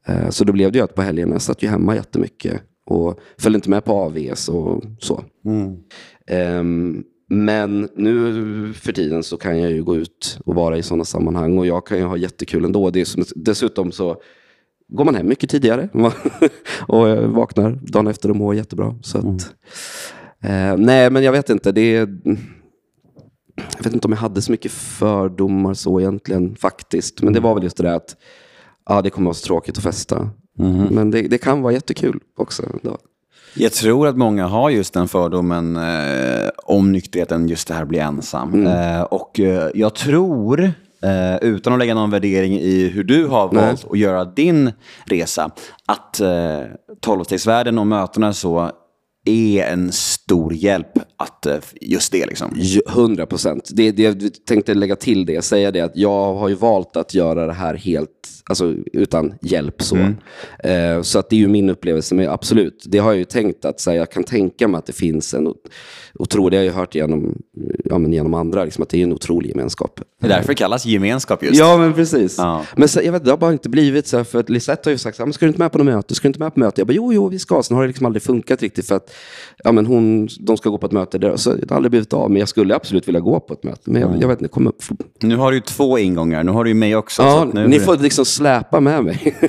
[0.06, 3.18] Eh, Så då blev det ju att på helgerna jag satt ju hemma jättemycket och
[3.38, 5.24] följde inte med på AVs och så.
[6.26, 11.04] Ehm, men nu för tiden så kan jag ju gå ut och vara i sådana
[11.04, 12.90] sammanhang och jag kan ju ha jättekul ändå.
[12.90, 14.16] Det är som, dessutom så
[14.88, 15.88] går man hem mycket tidigare
[16.88, 18.94] och jag vaknar dagen efter och mår jättebra.
[19.02, 19.54] Så att,
[20.42, 21.72] eh, nej, men jag vet inte.
[21.72, 22.18] Det är,
[23.76, 27.22] jag vet inte om jag hade så mycket fördomar så egentligen faktiskt.
[27.22, 28.16] Men det var väl just det där att
[28.88, 30.30] ja, det kommer vara så tråkigt att festa.
[30.90, 32.62] Men det, det kan vara jättekul också.
[32.82, 32.98] Då.
[33.54, 37.88] Jag tror att många har just den fördomen eh, om nykterheten, just det här att
[37.88, 38.66] bli ensam.
[38.66, 40.72] Eh, och eh, jag tror,
[41.02, 43.66] eh, utan att lägga någon värdering i hur du har Nej.
[43.66, 44.72] valt att göra din
[45.04, 45.50] resa,
[45.86, 46.60] att eh,
[47.00, 48.70] tolvstegsvärlden och mötena så
[49.24, 49.92] är en
[50.28, 52.52] stor hjälp att eh, just det liksom.
[52.56, 53.70] Ju- 100 procent.
[53.72, 57.14] Det, det, jag tänkte lägga till det, säga det att jag har ju valt att
[57.14, 58.10] göra det här helt
[58.48, 59.82] alltså, utan hjälp.
[59.82, 59.96] Så,
[60.58, 63.64] eh, så att det är ju min upplevelse, men absolut, det har jag ju tänkt
[63.64, 65.54] att säga, jag kan tänka mig att det finns en,
[66.30, 67.42] tro, det har jag ju hört genom,
[67.84, 70.00] ja, men genom andra, liksom, att det är en otrolig gemenskap.
[70.20, 71.58] Det är därför det kallas gemenskap just.
[71.60, 72.38] Ja, men precis.
[72.38, 72.64] Ja.
[72.76, 74.92] Men så, jag vet, det har bara inte blivit så här, för att Lisette har
[74.92, 76.14] ju sagt här, ska du inte med på något möte?
[76.14, 76.80] Ska du inte med på möte?
[76.80, 77.62] Jag bara, jo, jo, vi ska.
[77.62, 79.10] Sen har det liksom aldrig funkat riktigt för att
[79.64, 81.36] ja, men hon, de ska gå på ett möte där.
[81.36, 83.80] Så det har aldrig blivit av, men jag skulle absolut vilja gå på ett möte.
[83.90, 84.82] Men jag, jag vet inte, kom upp.
[85.20, 87.22] Nu har du ju två ingångar, nu har du ju mig också.
[87.22, 89.34] så Ja, att nu ni får liksom släpa med mig.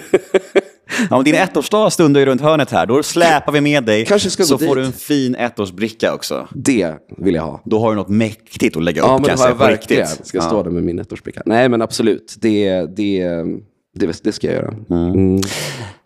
[1.09, 4.05] Ja, om din ettårsdag stundar ju runt hörnet här, då släpar vi med dig.
[4.05, 4.75] Kanske ska så får dit.
[4.75, 6.47] du en fin ettårsbricka också.
[6.55, 7.61] det vill jag ha.
[7.65, 10.03] Då har du något mäktigt att lägga upp Ja, men det jag har jag verkligen.
[10.07, 10.27] riktigt.
[10.27, 10.47] Ska jag Ja.
[10.49, 11.41] stå där med min ettårsbricka.
[11.45, 12.35] Nej, men absolut.
[12.39, 13.23] Det, det,
[13.99, 14.73] det, det ska jag göra.
[14.89, 15.41] Mm.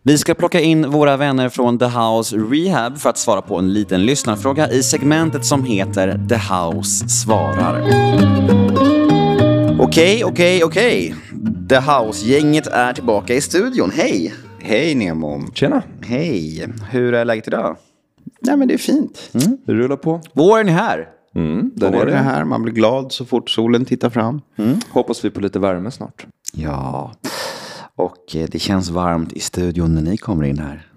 [0.03, 3.73] Vi ska plocka in våra vänner från The House Rehab för att svara på en
[3.73, 7.81] liten lyssnarfråga i segmentet som heter The House svarar.
[9.79, 11.15] Okej, okej, okej.
[11.69, 13.91] The House-gänget är tillbaka i studion.
[13.95, 14.33] Hej!
[14.59, 15.41] Hej Nemo.
[15.53, 16.67] Tjena, Hej!
[16.91, 17.77] Hur är läget idag?
[18.41, 19.29] Nej men det är fint.
[19.65, 20.21] det rullar på.
[20.33, 21.07] Våren är här.
[21.35, 22.15] Är Våren är det.
[22.17, 24.41] här, man blir glad så fort solen tittar fram.
[24.89, 26.25] Hoppas vi på lite värme snart.
[26.53, 27.11] Ja,
[27.97, 30.87] och eh, det känns varmt i studion när ni kommer in här.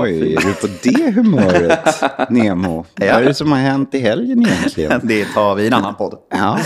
[0.00, 2.84] Oj, är du på det humöret Nemo?
[2.96, 5.00] Vad är det som har hänt i helgen egentligen?
[5.04, 6.14] Det tar vi i en annan podd.
[6.30, 6.58] Ja,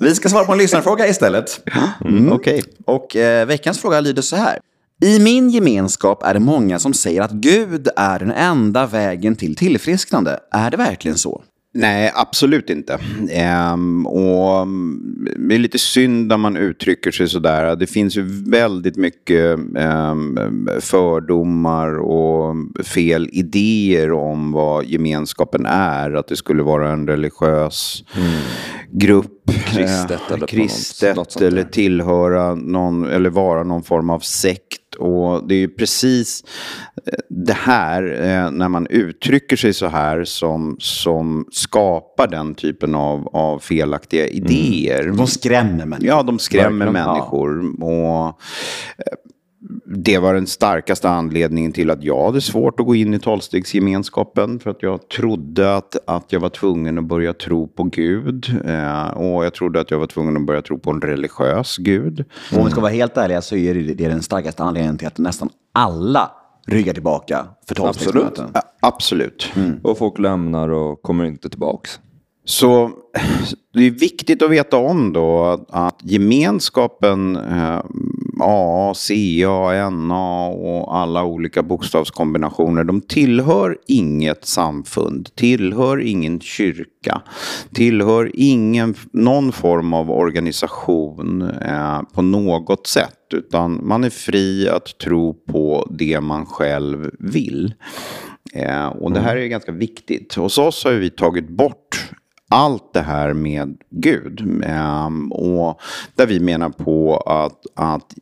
[0.00, 1.60] Vi ska svara på en lyssnarfråga istället.
[2.04, 2.62] mm, okej.
[2.86, 4.58] Och eh, veckans fråga lyder så här.
[5.02, 9.56] I min gemenskap är det många som säger att Gud är den enda vägen till
[9.56, 10.38] tillfrisknande.
[10.50, 11.42] Är det verkligen så?
[11.76, 12.98] Nej, absolut inte.
[13.30, 17.76] Ehm, och mm, det är lite synd när man uttrycker sig sådär.
[17.76, 20.38] Det finns ju väldigt mycket ehm,
[20.80, 22.54] fördomar och
[22.84, 26.12] fel idéer om vad gemenskapen är.
[26.14, 28.04] Att det skulle vara en religiös
[28.90, 29.30] grupp.
[29.66, 34.18] Kristet eh, eller på kristet något- något eller tillhöra någon, eller vara någon form av
[34.20, 34.80] sekt.
[34.94, 36.44] Och det är ju precis
[37.06, 42.94] eh, det här, eh, när man uttrycker sig så här, som, som skapar den typen
[42.94, 45.12] av, av felaktiga idéer.
[45.16, 46.08] De skrämmer människor.
[46.08, 47.06] Ja, de skrämmer Verkligen.
[47.06, 47.82] människor.
[47.82, 48.32] Och, eh,
[49.86, 54.60] det var den starkaste anledningen till att jag hade svårt att gå in i tolvstegsgemenskapen.
[54.60, 58.60] För att jag trodde att, att jag var tvungen att börja tro på Gud.
[58.64, 62.24] Eh, och jag trodde att jag var tvungen att börja tro på en religiös Gud.
[62.52, 64.98] Och om vi ska vara helt ärliga så är det, det är den starkaste anledningen
[64.98, 66.30] till att nästan alla
[66.66, 68.50] ryggar tillbaka för tolvstegsmöten.
[68.54, 69.52] Ja, absolut.
[69.82, 72.00] Och folk lämnar och kommer inte tillbaks.
[72.44, 72.90] Så
[73.74, 75.96] det är viktigt att veta om då att, att
[78.40, 86.40] A, C, A, N, A och alla olika bokstavskombinationer, de tillhör inget samfund, tillhör ingen
[86.40, 87.22] kyrka,
[87.72, 94.98] tillhör ingen, någon form av organisation eh, på något sätt, utan man är fri att
[94.98, 97.74] tro på det man själv vill.
[98.52, 100.34] Eh, och det här är ganska viktigt.
[100.34, 102.10] Hos oss har vi tagit bort
[102.54, 104.62] allt det här med Gud.
[104.64, 105.80] Eh, och
[106.14, 108.14] där vi menar på att, att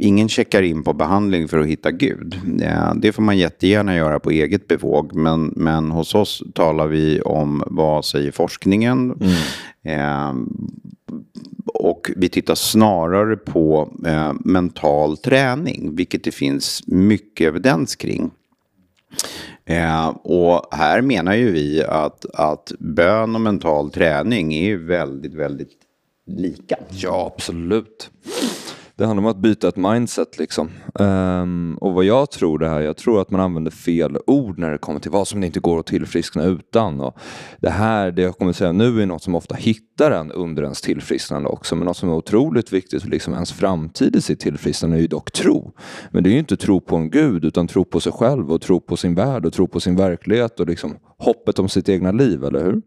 [0.00, 2.40] ingen checkar in på behandling för att hitta Gud.
[2.62, 5.14] Eh, det får man jättegärna göra på eget bevåg.
[5.14, 9.14] Men, men hos oss talar vi om vad säger forskningen.
[9.82, 10.48] Ehm,
[11.66, 18.30] och vi tittar snarare på eh, mental träning, vilket det finns mycket evidens kring.
[19.64, 25.34] Eh, och här menar ju vi att, att bön och mental träning är ju väldigt,
[25.34, 25.72] väldigt
[26.26, 26.76] lika.
[26.90, 28.10] Ja, absolut.
[29.00, 30.70] Det handlar om att byta ett mindset liksom.
[30.94, 34.70] Um, och vad jag tror det här, jag tror att man använder fel ord när
[34.70, 37.00] det kommer till vad som det inte går att tillfriskna utan.
[37.00, 37.18] Och
[37.60, 40.80] det här, det jag kommer säga nu är något som ofta hittar en under ens
[40.80, 41.76] tillfrisknande också.
[41.76, 45.06] Men något som är otroligt viktigt för liksom ens framtid i sitt tillfrisknande är ju
[45.06, 45.72] dock tro.
[46.10, 48.60] Men det är ju inte tro på en gud utan tro på sig själv och
[48.60, 52.12] tro på sin värld och tro på sin verklighet och liksom hoppet om sitt egna
[52.12, 52.82] liv, eller hur?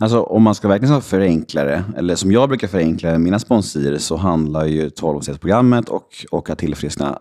[0.00, 4.16] Alltså om man ska verkligen förenkla det, eller som jag brukar förenkla mina sponsorer, så
[4.16, 7.18] handlar ju 12-stegsprogrammet och, och att tillfriskna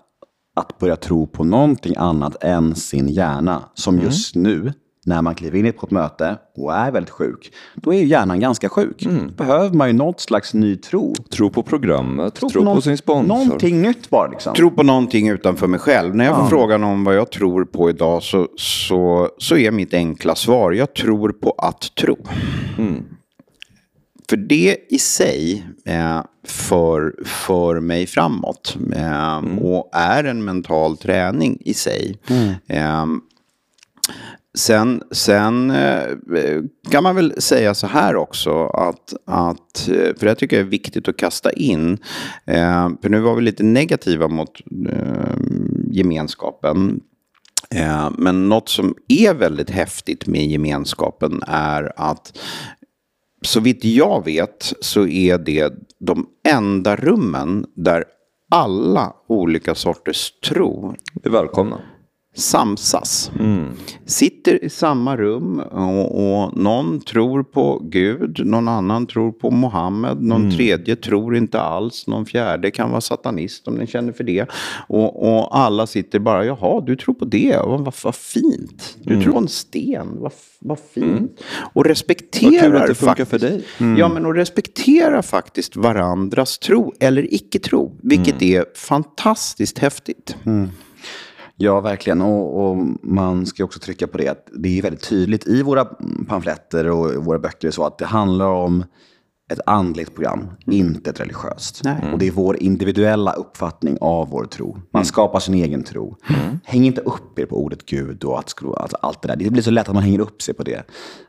[0.55, 3.63] att börja tro på någonting annat än sin hjärna.
[3.73, 4.73] Som just nu,
[5.07, 8.39] när man kliver in på ett möte och är väldigt sjuk, då är ju hjärnan
[8.39, 9.07] ganska sjuk.
[9.37, 11.15] Då behöver man ju något slags ny tro.
[11.15, 13.27] Tro på programmet, tro, på, någon- sin sponsor.
[13.27, 14.53] Någonting nytt bara liksom.
[14.55, 16.15] Tro på någonting utanför mig själv.
[16.15, 19.93] När jag får frågan om vad jag tror på idag så, så, så är mitt
[19.93, 22.17] enkla svar, jag tror på att tro.
[24.29, 31.57] För det i sig eh, för, för mig framåt eh, och är en mental träning
[31.65, 32.17] i sig.
[32.67, 33.05] Eh,
[34.57, 40.35] Sen, sen eh, kan man väl säga så här också att, att eh, för det
[40.35, 41.97] tycker jag är viktigt att kasta in,
[42.45, 44.61] eh, för nu var vi lite negativa mot
[45.91, 46.99] gemenskapen.
[48.17, 52.37] Men något som är väldigt häftigt med gemenskapen är att
[53.41, 58.03] så vitt jag vet så är det de enda rummen där
[58.51, 61.79] alla olika sorters tro är välkomna
[62.37, 63.31] samsas.
[64.05, 70.21] Sitter i samma rum och, och någon tror på Gud, någon annan tror på Mohammed,
[70.21, 74.45] någon tredje tror inte alls, någon fjärde kan vara satanist om ni känner för det.
[74.87, 78.97] Och, och alla sitter bara, jaha, du tror på det, vad, vad, vad fint.
[79.03, 81.31] Du tror på en sten, vad, vad fint.
[81.73, 83.97] Och respekterar att det funkar faktiskt- för dig.
[83.99, 90.35] Ja, men och respektera faktiskt varandras tro eller icke-tro, vilket är fantastiskt häftigt.
[91.57, 92.21] Ja, verkligen.
[92.21, 95.85] Och, och man ska också trycka på det att det är väldigt tydligt i våra
[96.27, 98.83] pamfletter och våra böcker så att det handlar om
[99.51, 101.81] ett andligt program, inte ett religiöst.
[101.83, 102.11] Nej.
[102.13, 104.77] Och det är vår individuella uppfattning av vår tro.
[104.93, 106.15] Man skapar sin egen tro.
[106.63, 109.35] Häng inte upp er på ordet Gud och att, att allt det där.
[109.35, 110.83] Det blir så lätt att man hänger upp sig på det.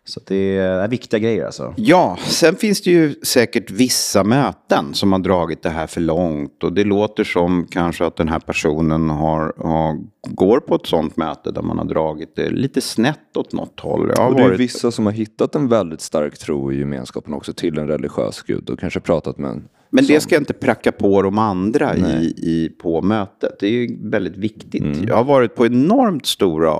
[0.09, 1.74] Så det är viktiga grejer alltså.
[1.76, 6.64] Ja, sen finns det ju säkert vissa möten som har dragit det här för långt.
[6.64, 9.98] Och det låter som kanske att den här personen har, har,
[10.28, 14.11] går på ett sånt möte där man har dragit det lite snett åt något håll.
[14.11, 17.52] Och det är varit- vissa som har hittat en väldigt stark tro i gemenskapen också
[17.52, 20.93] till en religiös gud och kanske pratat med en Men det ska jag inte pracka
[20.93, 23.57] på de andra i, i, på mötet.
[23.61, 24.82] Det är ju väldigt viktigt.
[25.09, 26.72] Jag har varit på enormt stora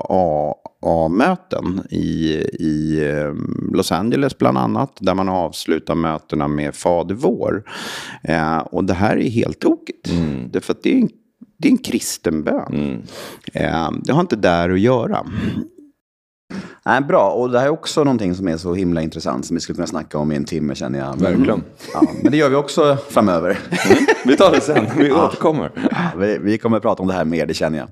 [0.83, 3.35] A-möten i, i eh,
[3.73, 4.97] Los Angeles bland annat.
[5.01, 7.65] Där man avslutar mötena med Fader vår.
[8.23, 10.11] Eh, och det här är helt tokigt.
[10.53, 11.09] Därför att det är en,
[11.59, 13.03] det är en kristen bön.
[13.53, 15.27] Eh, det har inte där att göra.
[16.87, 19.61] Nej, bra, och det här är också någonting som är så himla intressant som vi
[19.61, 21.21] skulle kunna snacka om i en timme känner jag.
[21.21, 21.63] Verkligen.
[21.95, 23.59] Ja, men det gör vi också framöver.
[24.25, 25.71] Vi tar det sen, vi återkommer.
[26.19, 27.89] vi, vi kommer att prata om det här mer, det känner jag.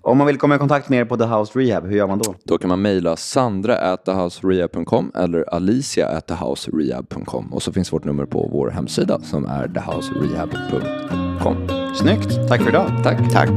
[0.00, 2.18] Om man vill komma i kontakt med er på The House Rehab, hur gör man
[2.18, 2.34] då?
[2.44, 8.04] Då kan man mejla sandra at thehouserehab.com eller alicia at thehouserehab.com och så finns vårt
[8.04, 11.56] nummer på vår hemsida som är thehouserehab.com.
[11.94, 12.48] Snyggt.
[12.48, 12.90] Tack för idag.
[13.04, 13.32] Tack.
[13.32, 13.50] Tack.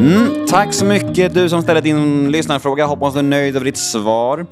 [0.00, 2.86] Mm, tack så mycket du som ställde din lyssnarfråga.
[2.86, 4.46] Hoppas du är nöjd över ditt svar.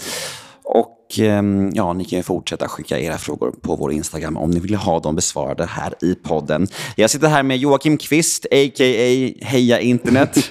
[0.64, 4.61] Och ehm, ja, ni kan ju fortsätta skicka era frågor på vår Instagram om ni
[4.61, 6.66] vill ha dem besvarade här i podden.
[6.97, 9.32] Jag sitter här med Joakim Kvist, a.k.a.
[9.40, 10.36] Heja Internet,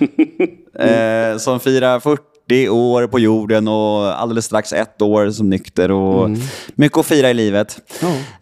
[0.80, 5.92] eh, som firar 40 år på jorden och alldeles strax ett år som nykter.
[5.92, 6.30] Och
[6.76, 7.80] Mycket att fira i livet.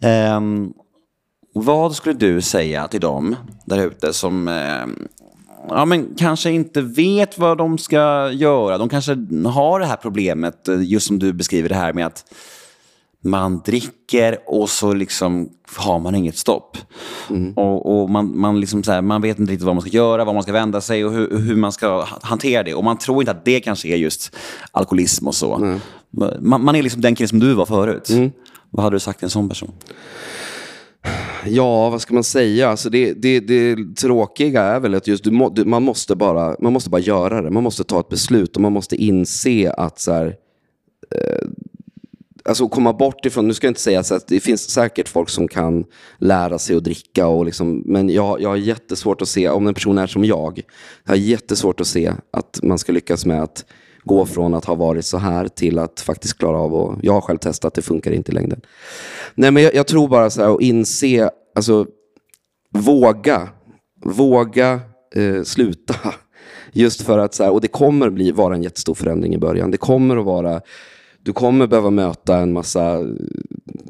[0.00, 0.72] Ehm,
[1.54, 3.36] vad skulle du säga till dem
[3.66, 4.86] där ute som eh,
[5.68, 8.78] ja, men kanske inte vet vad de ska göra?
[8.78, 9.12] De kanske
[9.48, 12.24] har det här problemet, eh, just som du beskriver det här med att
[13.26, 16.76] man dricker och så liksom har man inget stopp.
[17.56, 20.24] Och, och man, man, liksom så här, man vet inte riktigt vad man ska göra,
[20.24, 22.74] vad man ska vända sig och hur, hur man ska ha- hantera det.
[22.74, 24.36] Och man tror inte att det kanske är just
[24.72, 25.58] alkoholism och så.
[26.40, 28.08] Man, man är liksom den killen som du var förut.
[28.70, 29.72] Vad hade du sagt till en sån person?
[31.46, 32.68] Ja, vad ska man säga?
[32.68, 36.56] Alltså det, det, det tråkiga är väl att just du må, du, man, måste bara,
[36.60, 37.50] man måste bara göra det.
[37.50, 40.26] Man måste ta ett beslut och man måste inse att så här,
[41.10, 41.48] eh,
[42.44, 45.28] alltså komma bort ifrån, nu ska jag inte säga så att det finns säkert folk
[45.28, 45.84] som kan
[46.18, 49.74] lära sig att dricka, och liksom, men jag, jag har jättesvårt att se, om en
[49.74, 50.62] person är som jag,
[51.04, 53.64] jag har jättesvårt att se att man ska lyckas med att
[54.04, 57.20] gå från att ha varit så här till att faktiskt klara av och Jag har
[57.20, 58.60] själv testat, det funkar inte i längden.
[59.34, 61.86] Nej, men jag, jag tror bara så här att inse, alltså
[62.70, 63.48] våga,
[64.04, 64.80] våga
[65.14, 65.94] eh, sluta.
[66.72, 69.70] Just för att, så här, och det kommer bli, vara en jättestor förändring i början.
[69.70, 70.60] Det kommer att vara,
[71.22, 73.02] du kommer behöva möta en massa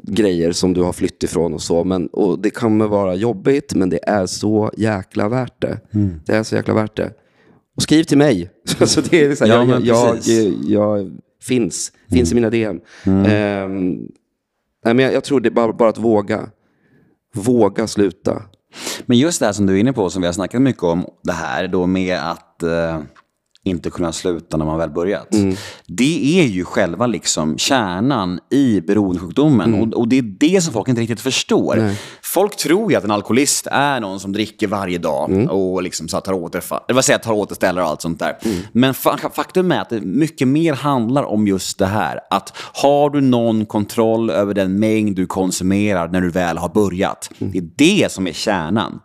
[0.03, 1.83] grejer som du har flytt ifrån och så.
[1.83, 5.79] Men, och det kommer vara jobbigt, men det är så jäkla värt det.
[6.25, 7.11] Det är så jäkla värt det.
[7.75, 8.49] Och skriv till mig.
[8.79, 11.11] alltså det är så här, Ja, jag, jag, jag, jag
[11.43, 12.79] finns, finns i mina DM.
[13.05, 13.93] Ehm,
[14.85, 16.49] nej, men jag, jag tror det är bara, bara att våga.
[17.35, 18.41] Våga sluta.
[19.05, 21.05] Men just det här som du är inne på, som vi har snackat mycket om,
[21.23, 22.99] det här då med att eh,
[23.63, 25.27] inte kunna sluta när man väl börjat.
[25.87, 29.73] Det är ju själva liksom kärnan i beroendesjukdomen.
[29.81, 31.75] Och, och det är det som folk inte riktigt förstår.
[32.35, 36.21] Folk tror ju att en alkoholist är någon som dricker varje dag och liksom så
[36.21, 38.37] tar, återfa- eller vad säger, tar återställare och allt sånt där.
[38.71, 42.19] Men fa- faktum är att det mycket mer handlar om just det här.
[42.29, 47.29] Att har du någon kontroll över den mängd du konsumerar när du väl har börjat?
[47.37, 48.99] Det är det som är kärnan.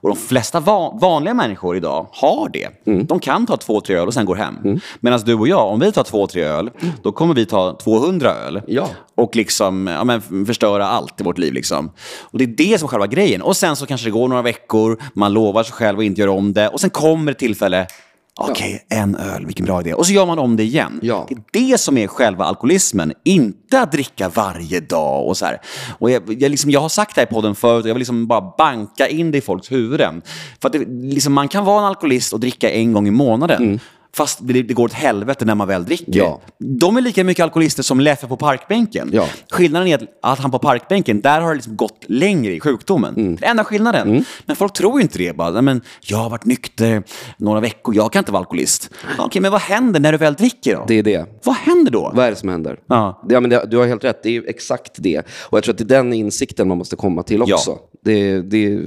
[0.00, 2.68] Och de flesta va- vanliga människor idag har det.
[3.08, 4.54] De kan ta två, tre öl och sen går hem.
[5.00, 6.70] Medan du och jag, om vi tar två, tre öl,
[7.02, 8.62] då kommer vi ta 200 öl.
[8.66, 8.88] Ja.
[9.14, 11.52] Och liksom, ja, men, förstöra allt i vårt liv.
[11.52, 11.90] Liksom.
[12.22, 13.42] Och det är det som är själva grejen.
[13.42, 16.32] Och sen så kanske det går några veckor, man lovar sig själv att inte göra
[16.32, 16.68] om det.
[16.68, 17.86] Och sen kommer ett tillfälle,
[18.36, 19.94] okej, en öl, vilken bra idé.
[19.94, 21.00] Och så gör man om det igen.
[21.02, 21.26] Ja.
[21.28, 25.26] Det är det som är själva alkoholismen, inte att dricka varje dag.
[25.26, 25.60] Och så här.
[25.98, 28.00] Och jag, jag, liksom, jag har sagt det här i podden förut och jag vill
[28.00, 30.22] liksom bara banka in det i folks huvuden.
[30.60, 33.80] För att det, liksom, man kan vara en alkoholist och dricka en gång i månaden.
[34.16, 36.04] Fast det, det går åt helvete när man väl dricker.
[36.18, 36.40] Ja.
[36.58, 39.10] De är lika mycket alkoholister som Leffe på parkbänken.
[39.12, 39.26] Ja.
[39.50, 43.14] Skillnaden är att, att han på parkbänken, där har det liksom gått längre i sjukdomen.
[43.16, 43.36] Mm.
[43.36, 44.24] Det är enda skillnaden.
[44.46, 45.36] Men folk tror ju inte det.
[45.36, 47.02] Bara, "Nej, men jag har varit nykter
[47.38, 48.90] några veckor, jag kan inte vara alkoholist.
[49.18, 50.84] Okej, men vad händer när du väl dricker då?
[50.88, 51.26] Det är det.
[51.44, 52.12] Vad händer då?
[52.14, 52.78] Vad är det som händer?
[52.86, 53.22] Ja.
[53.28, 55.18] Ja, men det, du har helt rätt, det är exakt det.
[55.42, 57.70] Och jag tror att det är den insikten man måste komma till också.
[57.70, 57.88] Ja.
[58.04, 58.80] Det, det,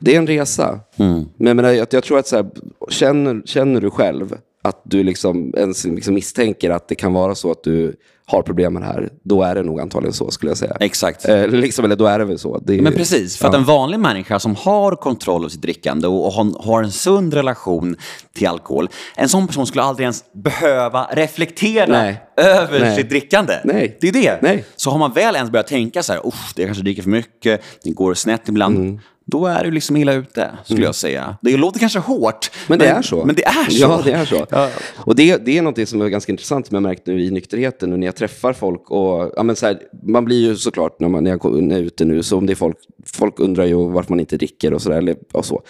[0.00, 0.80] det är en resa.
[0.96, 2.46] Men jag, menar, jag, jag tror att så här,
[2.90, 7.50] känner, känner du själv att du liksom, ens liksom misstänker att det kan vara så
[7.50, 7.96] att du
[8.30, 10.76] har problem med det här, då är det nog antagligen så skulle jag säga.
[10.80, 11.28] Exakt.
[11.28, 12.58] Eh, liksom, eller då är det väl så.
[12.58, 16.06] Det är, Men precis, för att en vanlig människa som har kontroll över sitt drickande
[16.08, 16.32] och och
[16.64, 17.96] har- en sund relation
[18.34, 22.20] till alkohol, en sån person skulle aldrig ens behöva reflektera Nej.
[22.36, 22.96] över Nej.
[22.96, 23.54] sitt drickande.
[23.64, 23.98] Nej.
[24.00, 24.38] Det är det.
[24.42, 24.64] Nej.
[24.76, 27.62] Så har man väl ens börjat tänka så här, "Uff, det kanske dricker för mycket,
[27.84, 28.76] det går snett ibland.
[28.76, 28.98] Mm.
[29.30, 31.36] Då är du liksom illa ute, skulle jag säga.
[31.42, 32.50] Det låter kanske hårt.
[32.68, 33.24] Men det är så.
[33.24, 33.80] Men det är så.
[33.80, 34.46] Ja, det är så.
[34.50, 34.68] Ja.
[34.96, 37.90] Och det, det är något som är ganska intressant som jag märkt nu i nykterheten,
[37.90, 38.90] nu när jag träffar folk.
[38.90, 41.82] Och, ja, men så här, man blir ju såklart, när, man, när jag när jag
[41.82, 42.76] är ute nu, så om det är folk,
[43.06, 45.16] folk undrar ju varför man inte dricker och sådär.
[45.32, 45.62] Och, så.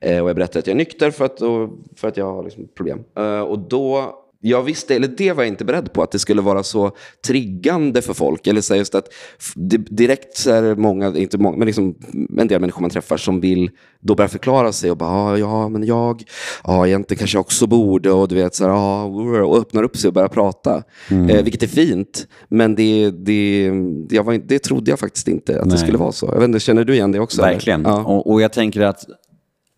[0.00, 2.44] eh, och jag berättar att jag är nykter för att, och, för att jag har
[2.44, 3.04] liksom problem.
[3.18, 6.42] Eh, och då jag visste, eller det var jag inte beredd på, att det skulle
[6.42, 6.92] vara så
[7.26, 8.46] triggande för folk.
[8.46, 9.08] Eller så just att
[9.90, 11.94] direkt så är det många, inte många, men liksom
[12.38, 13.70] en del människor man träffar som vill
[14.00, 16.22] då börja förklara sig och bara, ah, ja, men jag,
[16.64, 19.04] ja, egentligen kanske jag också borde, och du vet, så här, ah,
[19.44, 20.82] och öppnar upp sig och börjar prata.
[21.10, 23.70] Eh, vilket är fint, men det, det,
[24.08, 25.78] det, jag var, det trodde jag faktiskt inte att det Nej.
[25.78, 26.26] skulle vara så.
[26.26, 27.42] Jag vet inte, känner du igen det också?
[27.42, 27.82] Verkligen.
[27.82, 28.04] Ja.
[28.04, 29.04] Och, och jag tänker att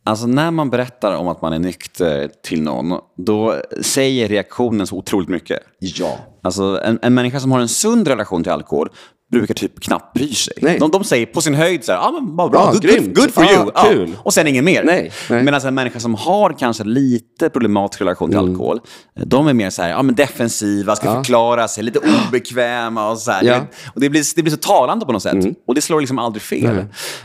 [0.04, 4.96] alltså när man berättar om att man är nykter till någon, då säger reaktionen så
[4.96, 5.58] otroligt mycket.
[5.78, 6.18] ja.
[6.42, 8.88] Alltså en, en människa som har en sund relation till alkohol
[9.32, 10.54] brukar typ knappt bry sig.
[10.60, 10.78] Nej.
[10.78, 13.16] De, de säger på sin höjd så här, ja men vad bra, Ja, good, good,
[13.16, 13.70] good for Ja, you.
[13.74, 14.16] Ja, kul.
[14.18, 14.84] och sen inget mer.
[14.84, 15.42] Nej, nej.
[15.42, 18.50] Medan en människa som har kanske lite problematisk relation till Mm.
[18.50, 18.80] alkohol,
[19.26, 23.30] de är mer så här, ja men defensiva, ska förklara sig, lite obekväma och så
[23.30, 23.42] här.
[23.44, 23.54] Ja.
[23.54, 23.66] Mm.
[23.94, 25.44] Och det blir, det blir så talande på något sätt.
[25.66, 26.84] Och det slår liksom aldrig fel.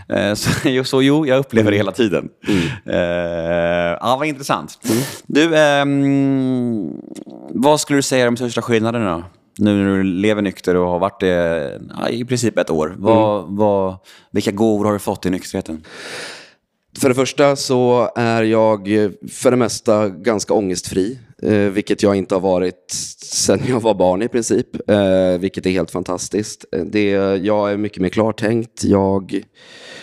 [0.10, 2.28] Eh, Så, jo, så jo, jag upplever det hela tiden.
[2.48, 2.62] Mm.
[2.86, 4.80] Eh, ja, vad intressant.
[5.28, 6.92] Du, ehm,
[7.50, 9.24] vad skulle du säga är de största skillnaderna?
[9.60, 12.96] Nu när du lever nykter och har varit det ja, i princip ett år.
[12.98, 13.56] Vad, Mm.
[13.56, 13.96] vad,
[14.32, 15.84] vilka gåvor har du fått i nykterheten?
[17.00, 18.88] För det första så är jag
[19.32, 22.92] för det mesta ganska ångestfri, eh, vilket jag inte har varit
[23.24, 26.66] sedan jag var barn i princip, eh, vilket är helt fantastiskt.
[26.72, 27.10] Eh, Det,
[27.44, 29.42] jag är mycket mer klartänkt, jag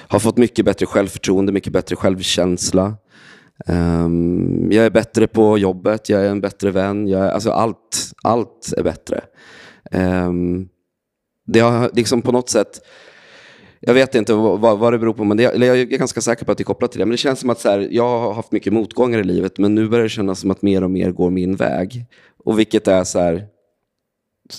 [0.08, 2.94] har fått mycket bättre självförtroende, mycket bättre självkänsla.
[3.66, 8.12] Um, jag är bättre på jobbet, jag är en bättre vän, jag är, alltså allt,
[8.22, 9.20] allt är bättre.
[9.92, 10.68] Um,
[11.46, 12.80] det har liksom på något sätt
[13.86, 16.44] jag vet inte vad, vad det beror på, men det, eller jag är ganska säker
[16.44, 17.04] på att det är kopplat till det.
[17.04, 19.74] Men det känns som att så här, jag har haft mycket motgångar i livet, men
[19.74, 22.06] nu börjar det kännas som att mer och mer går min väg.
[22.44, 23.46] Och vilket är så här,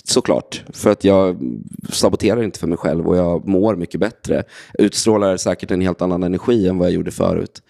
[0.04, 1.36] såklart, för att jag
[1.90, 4.44] saboterar inte för mig själv och jag mår mycket bättre.
[4.72, 7.62] Jag utstrålar säkert en helt annan energi än vad jag gjorde förut.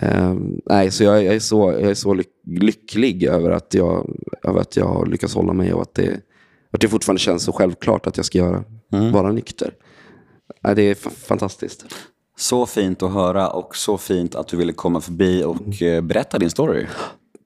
[0.00, 4.10] Ehm, nej, så jag, jag är så, jag är så lyck, lycklig över att, jag,
[4.42, 6.20] över att jag har lyckats hålla mig och att det,
[6.70, 8.64] att det fortfarande känns så självklart att jag ska göra,
[9.12, 9.74] vara nykter.
[10.64, 11.84] Nej, det är fantastiskt.
[12.38, 16.38] Så fint att höra och så fint att du ville komma förbi och eh, berätta
[16.38, 16.86] din story.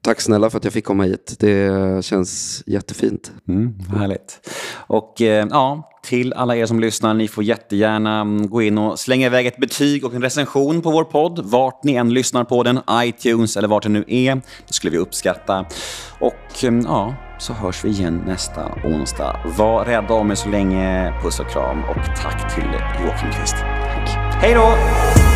[0.03, 1.37] Tack snälla för att jag fick komma hit.
[1.39, 3.33] Det känns jättefint.
[3.49, 4.51] Mm, härligt.
[4.87, 8.99] Och eh, ja, till alla er som lyssnar, ni får jättegärna mm, gå in och
[8.99, 12.63] slänga iväg ett betyg och en recension på vår podd, vart ni än lyssnar på
[12.63, 14.35] den, iTunes eller vart det nu är.
[14.67, 15.67] Det skulle vi uppskatta.
[16.21, 19.41] Och eh, ja, så hörs vi igen nästa onsdag.
[19.59, 21.15] Var rädda om er så länge.
[21.23, 22.65] Puss och kram och tack till
[23.05, 23.57] Joakim Kvist.
[23.57, 24.09] Tack.
[24.43, 25.30] Hej då!